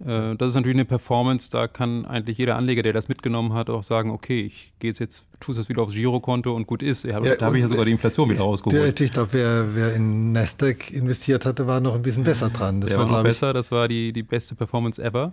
Äh, 0.00 0.36
das 0.36 0.48
ist 0.48 0.54
natürlich 0.54 0.76
eine 0.76 0.84
Performance, 0.84 1.50
da 1.50 1.66
kann 1.66 2.04
eigentlich 2.04 2.38
jeder 2.38 2.56
Anleger, 2.56 2.82
der 2.82 2.92
das 2.92 3.08
mitgenommen 3.08 3.52
hat, 3.52 3.68
auch 3.68 3.82
sagen, 3.82 4.10
okay, 4.10 4.42
ich 4.42 4.72
gehe 4.78 4.90
jetzt, 4.90 5.00
jetzt 5.00 5.24
tue 5.40 5.58
es 5.58 5.68
wieder 5.68 5.82
aufs 5.82 5.94
Girokonto 5.94 6.54
und 6.54 6.66
gut 6.66 6.82
ist. 6.82 7.04
Ja, 7.04 7.20
da 7.20 7.46
habe 7.46 7.58
ich 7.58 7.62
ja 7.62 7.68
sogar 7.68 7.84
die 7.84 7.92
Inflation 7.92 8.30
wieder 8.30 8.40
rausgeholt. 8.40 9.00
ich 9.00 9.10
glaube, 9.10 9.32
wer, 9.32 9.74
wer, 9.74 9.94
in 9.94 10.32
Nasdaq 10.32 10.90
investiert 10.92 11.46
hatte, 11.46 11.66
war 11.66 11.80
noch 11.80 11.94
ein 11.94 12.02
bisschen 12.02 12.24
besser 12.24 12.50
dran. 12.50 12.80
Das 12.80 12.90
der 12.90 12.98
war, 12.98 13.10
war 13.10 13.18
noch 13.18 13.24
besser, 13.24 13.52
das 13.52 13.72
war 13.72 13.88
die, 13.88 14.12
die 14.12 14.22
beste 14.22 14.54
Performance 14.54 15.02
ever. 15.02 15.32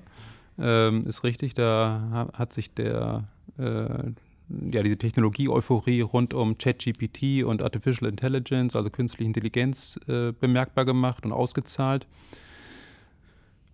Ähm, 0.57 1.05
ist 1.05 1.23
richtig, 1.23 1.53
da 1.53 2.29
hat 2.33 2.53
sich 2.53 2.73
der, 2.73 3.25
äh, 3.59 3.63
ja, 3.63 4.83
diese 4.83 4.97
Technologie-Euphorie 4.97 6.01
rund 6.01 6.33
um 6.33 6.57
ChatGPT 6.57 7.43
und 7.43 7.61
Artificial 7.61 8.09
Intelligence, 8.09 8.75
also 8.75 8.89
künstliche 8.89 9.27
Intelligenz, 9.27 9.99
äh, 10.07 10.31
bemerkbar 10.31 10.85
gemacht 10.85 11.25
und 11.25 11.33
ausgezahlt. 11.33 12.07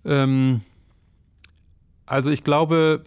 Ähm, 0.03 0.61
also 2.11 2.29
ich 2.29 2.43
glaube, 2.43 3.05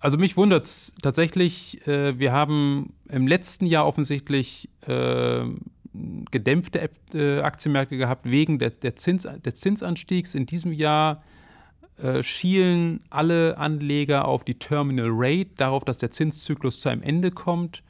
also 0.00 0.18
mich 0.18 0.36
wundert 0.36 0.66
es 0.66 0.92
tatsächlich, 1.00 1.86
äh, 1.86 2.18
wir 2.18 2.30
haben 2.30 2.92
im 3.08 3.26
letzten 3.26 3.64
Jahr 3.64 3.86
offensichtlich 3.86 4.68
äh, 4.86 5.44
gedämpfte 6.30 6.90
äh, 7.14 7.40
Aktienmärkte 7.40 7.96
gehabt 7.96 8.30
wegen 8.30 8.58
der, 8.58 8.70
der 8.70 8.96
Zins, 8.96 9.26
des 9.44 9.54
Zinsanstiegs. 9.54 10.34
In 10.34 10.44
diesem 10.44 10.72
Jahr 10.72 11.24
äh, 11.96 12.22
schielen 12.22 13.02
alle 13.08 13.56
Anleger 13.56 14.28
auf 14.28 14.44
die 14.44 14.58
Terminal 14.58 15.08
Rate, 15.10 15.52
darauf, 15.56 15.86
dass 15.86 15.96
der 15.96 16.10
Zinszyklus 16.10 16.78
zu 16.80 16.90
einem 16.90 17.02
Ende 17.02 17.30
kommt 17.30 17.82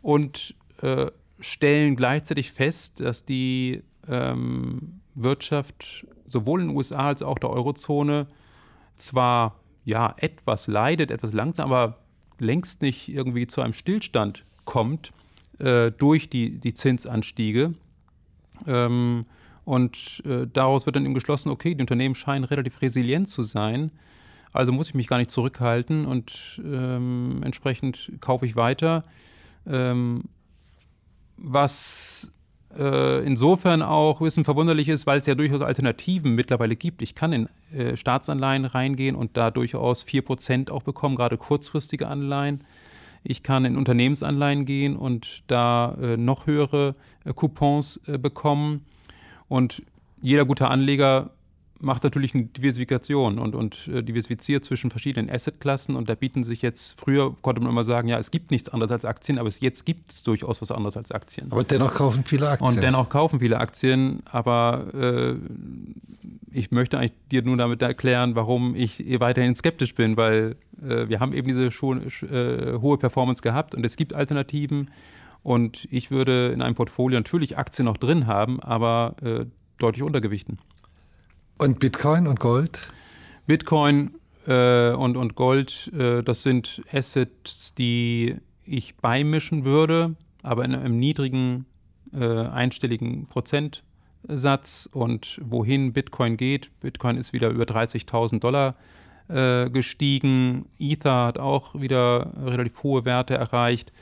und 0.00 0.54
äh, 0.80 1.10
stellen 1.40 1.94
gleichzeitig 1.94 2.52
fest, 2.52 3.00
dass 3.00 3.26
die 3.26 3.82
ähm, 4.08 5.02
Wirtschaft 5.14 6.06
sowohl 6.26 6.62
in 6.62 6.68
den 6.68 6.76
USA 6.76 7.08
als 7.08 7.22
auch 7.22 7.38
der 7.38 7.50
Eurozone 7.50 8.28
zwar 8.96 9.60
ja 9.84 10.14
etwas 10.18 10.66
leidet, 10.66 11.10
etwas 11.10 11.32
langsam, 11.32 11.72
aber 11.72 11.98
längst 12.38 12.82
nicht 12.82 13.08
irgendwie 13.08 13.46
zu 13.46 13.60
einem 13.60 13.72
Stillstand 13.72 14.44
kommt 14.64 15.12
äh, 15.58 15.90
durch 15.92 16.28
die, 16.28 16.58
die 16.58 16.74
Zinsanstiege. 16.74 17.74
Ähm, 18.66 19.24
und 19.64 20.22
äh, 20.26 20.46
daraus 20.52 20.86
wird 20.86 20.96
dann 20.96 21.04
eben 21.04 21.14
geschlossen, 21.14 21.50
okay, 21.50 21.74
die 21.74 21.82
Unternehmen 21.82 22.14
scheinen 22.14 22.44
relativ 22.44 22.82
resilient 22.82 23.28
zu 23.28 23.42
sein. 23.42 23.90
Also 24.52 24.72
muss 24.72 24.88
ich 24.88 24.94
mich 24.94 25.08
gar 25.08 25.18
nicht 25.18 25.30
zurückhalten 25.30 26.06
und 26.06 26.62
ähm, 26.64 27.40
entsprechend 27.42 28.12
kaufe 28.20 28.46
ich 28.46 28.56
weiter. 28.56 29.04
Ähm, 29.66 30.24
was 31.36 32.32
äh, 32.78 33.24
insofern 33.24 33.82
auch 33.82 34.20
ein 34.20 34.24
bisschen 34.24 34.44
verwunderlich 34.44 34.88
ist, 34.88 35.06
weil 35.06 35.20
es 35.20 35.26
ja 35.26 35.34
durchaus 35.34 35.62
Alternativen 35.62 36.34
mittlerweile 36.34 36.76
gibt. 36.76 37.02
Ich 37.02 37.14
kann 37.14 37.32
in 37.32 37.48
äh, 37.72 37.96
Staatsanleihen 37.96 38.64
reingehen 38.64 39.16
und 39.16 39.36
da 39.36 39.50
durchaus 39.50 40.04
4% 40.04 40.70
auch 40.70 40.82
bekommen, 40.82 41.16
gerade 41.16 41.36
kurzfristige 41.36 42.08
Anleihen. 42.08 42.64
Ich 43.22 43.42
kann 43.42 43.64
in 43.64 43.76
Unternehmensanleihen 43.76 44.66
gehen 44.66 44.96
und 44.96 45.42
da 45.46 45.96
äh, 46.00 46.16
noch 46.16 46.46
höhere 46.46 46.94
äh, 47.24 47.32
Coupons 47.32 48.00
äh, 48.06 48.18
bekommen. 48.18 48.84
Und 49.48 49.82
jeder 50.20 50.44
gute 50.44 50.68
Anleger 50.68 51.30
macht 51.84 52.04
natürlich 52.04 52.34
eine 52.34 52.44
Diversifikation 52.44 53.38
und, 53.38 53.54
und 53.54 53.88
äh, 53.88 54.02
diversifiziert 54.02 54.64
zwischen 54.64 54.90
verschiedenen 54.90 55.30
Assetklassen. 55.30 55.96
Und 55.96 56.08
da 56.08 56.14
bieten 56.14 56.42
sich 56.42 56.62
jetzt, 56.62 56.98
früher 56.98 57.34
konnte 57.42 57.60
man 57.60 57.70
immer 57.70 57.84
sagen, 57.84 58.08
ja, 58.08 58.18
es 58.18 58.30
gibt 58.30 58.50
nichts 58.50 58.68
anderes 58.68 58.90
als 58.90 59.04
Aktien, 59.04 59.38
aber 59.38 59.48
es, 59.48 59.60
jetzt 59.60 59.84
gibt 59.84 60.12
es 60.12 60.22
durchaus 60.22 60.60
was 60.62 60.70
anderes 60.70 60.96
als 60.96 61.12
Aktien. 61.12 61.52
Aber 61.52 61.64
dennoch 61.64 61.94
kaufen 61.94 62.24
viele 62.24 62.48
Aktien. 62.48 62.68
Und 62.68 62.82
dennoch 62.82 63.08
kaufen 63.08 63.40
viele 63.40 63.60
Aktien, 63.60 64.22
aber 64.30 64.86
äh, 64.94 65.34
ich 66.50 66.70
möchte 66.70 66.98
eigentlich 66.98 67.12
dir 67.30 67.42
nur 67.42 67.56
damit 67.56 67.82
erklären, 67.82 68.34
warum 68.34 68.74
ich 68.74 69.02
weiterhin 69.20 69.54
skeptisch 69.54 69.94
bin, 69.94 70.16
weil 70.16 70.56
äh, 70.82 71.08
wir 71.08 71.20
haben 71.20 71.32
eben 71.32 71.48
diese 71.48 71.70
schon, 71.70 72.02
äh, 72.02 72.78
hohe 72.80 72.98
Performance 72.98 73.42
gehabt 73.42 73.74
und 73.74 73.84
es 73.84 73.96
gibt 73.96 74.14
Alternativen. 74.14 74.90
Und 75.42 75.86
ich 75.90 76.10
würde 76.10 76.52
in 76.54 76.62
einem 76.62 76.74
Portfolio 76.74 77.18
natürlich 77.18 77.58
Aktien 77.58 77.84
noch 77.84 77.98
drin 77.98 78.26
haben, 78.26 78.60
aber 78.60 79.14
äh, 79.22 79.44
deutlich 79.78 80.02
untergewichten. 80.02 80.58
Und 81.58 81.78
Bitcoin 81.78 82.26
und 82.26 82.40
Gold? 82.40 82.88
Bitcoin 83.46 84.14
äh, 84.46 84.90
und, 84.90 85.16
und 85.16 85.34
Gold, 85.34 85.92
äh, 85.96 86.22
das 86.22 86.42
sind 86.42 86.82
Assets, 86.92 87.74
die 87.74 88.36
ich 88.64 88.96
beimischen 88.96 89.64
würde, 89.64 90.16
aber 90.42 90.64
in 90.64 90.74
einem 90.74 90.98
niedrigen 90.98 91.66
äh, 92.12 92.24
einstelligen 92.24 93.26
Prozentsatz. 93.26 94.88
Und 94.92 95.40
wohin 95.44 95.92
Bitcoin 95.92 96.36
geht, 96.36 96.70
Bitcoin 96.80 97.16
ist 97.16 97.32
wieder 97.32 97.50
über 97.50 97.64
30.000 97.64 98.40
Dollar 98.40 98.74
äh, 99.28 99.70
gestiegen. 99.70 100.66
Ether 100.78 101.26
hat 101.26 101.38
auch 101.38 101.80
wieder 101.80 102.32
relativ 102.36 102.82
hohe 102.82 103.04
Werte 103.04 103.34
erreicht. 103.34 103.92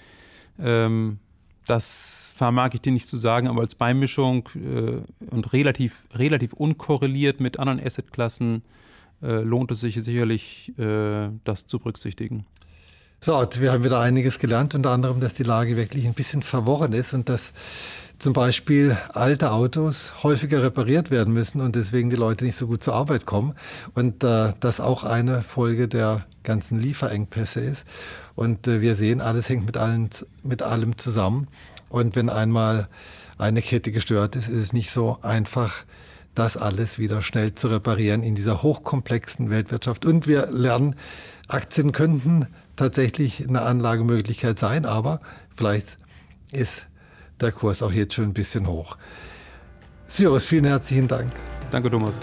Ähm, 0.59 1.19
das 1.67 2.35
vermag 2.37 2.71
ich 2.75 2.81
dir 2.81 2.93
nicht 2.93 3.09
zu 3.09 3.17
sagen, 3.17 3.49
aber 3.49 3.61
als 3.61 3.75
Beimischung 3.75 4.49
äh, 4.55 5.01
und 5.31 5.53
relativ, 5.53 6.07
relativ 6.15 6.53
unkorreliert 6.53 7.41
mit 7.41 7.59
anderen 7.59 7.85
Assetklassen 7.85 8.63
äh, 9.23 9.43
lohnt 9.43 9.71
es 9.71 9.81
sich 9.81 9.95
sicherlich, 10.03 10.77
äh, 10.79 11.29
das 11.45 11.67
zu 11.67 11.79
berücksichtigen. 11.79 12.47
So, 13.21 13.47
wir 13.61 13.71
haben 13.71 13.85
wieder 13.85 14.01
einiges 14.01 14.41
gelernt, 14.41 14.75
unter 14.75 14.91
anderem, 14.91 15.21
dass 15.21 15.35
die 15.35 15.45
Lage 15.45 15.77
wirklich 15.77 16.07
ein 16.07 16.15
bisschen 16.15 16.43
verworren 16.43 16.93
ist 16.93 17.15
und 17.15 17.29
dass 17.29 17.53
zum 18.23 18.35
Beispiel 18.35 18.97
alte 19.13 19.51
Autos 19.51 20.23
häufiger 20.23 20.63
repariert 20.63 21.11
werden 21.11 21.35
müssen 21.35 21.61
und 21.61 21.75
deswegen 21.75 22.09
die 22.09 22.15
Leute 22.15 22.45
nicht 22.45 22.57
so 22.57 22.69
gut 22.69 22.85
zur 22.85 22.95
Arbeit 22.95 23.27
kommen 23.27 23.55
und 23.95 24.23
äh, 24.23 24.53
das 24.61 24.79
auch 24.79 25.03
eine 25.03 25.43
Folge 25.43 25.89
der 25.89 26.25
ganzen 26.45 26.79
Lieferengpässe 26.79 27.59
ist. 27.59 27.85
Und 28.37 28.69
äh, 28.69 28.81
wir 28.81 28.95
sehen, 28.95 29.21
alles 29.21 29.49
hängt 29.49 29.67
mit, 29.67 29.77
allen, 29.77 30.09
mit 30.45 30.63
allem 30.63 30.97
zusammen. 30.99 31.49
Und 31.89 32.15
wenn 32.15 32.31
einmal 32.31 32.87
eine 33.39 33.61
Kette 33.61 33.91
gestört 33.91 34.37
ist, 34.37 34.49
ist 34.49 34.63
es 34.63 34.73
nicht 34.73 34.93
so 34.93 35.19
einfach, 35.23 35.83
das 36.37 36.57
alles 36.57 37.01
wieder 37.01 37.23
schnell 37.23 37.55
zu 37.55 37.67
reparieren 37.67 38.23
in 38.23 38.37
dieser 38.37 38.63
hochkomplexen 38.63 39.51
Weltwirtschaft. 39.51 40.07
Und 40.07 40.29
wir 40.29 40.47
lernen, 40.53 40.95
Aktien 41.49 41.91
könnten 41.91 42.47
tatsächlich 42.77 43.49
eine 43.49 43.63
Anlagemöglichkeit 43.63 44.61
sein, 44.61 44.87
aber 44.87 45.21
vielleicht 45.57 45.97
ist 46.53 46.87
der 47.43 47.53
Kurs 47.53 47.83
auch 47.83 47.93
jetzt 47.93 48.15
schon 48.15 48.27
ein 48.27 48.33
bisschen 48.33 48.67
hoch. 48.67 48.97
Cyrus, 50.09 50.45
vielen 50.45 50.67
herzlichen 50.67 51.09
Dank. 51.09 51.31
Danke, 51.71 51.91
Thomas. 51.91 52.19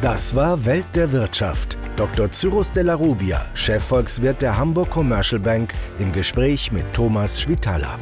Das 0.00 0.34
war 0.34 0.64
Welt 0.64 0.86
der 0.94 1.10
Wirtschaft. 1.12 1.78
Dr. 1.96 2.30
Cyrus 2.30 2.70
de 2.70 2.82
la 2.82 2.94
Rubia, 2.94 3.46
Chefvolkswirt 3.54 4.42
der 4.42 4.58
Hamburg 4.58 4.90
Commercial 4.90 5.40
Bank, 5.40 5.72
im 5.98 6.12
Gespräch 6.12 6.72
mit 6.72 6.92
Thomas 6.92 7.40
Schwitala. 7.40 7.98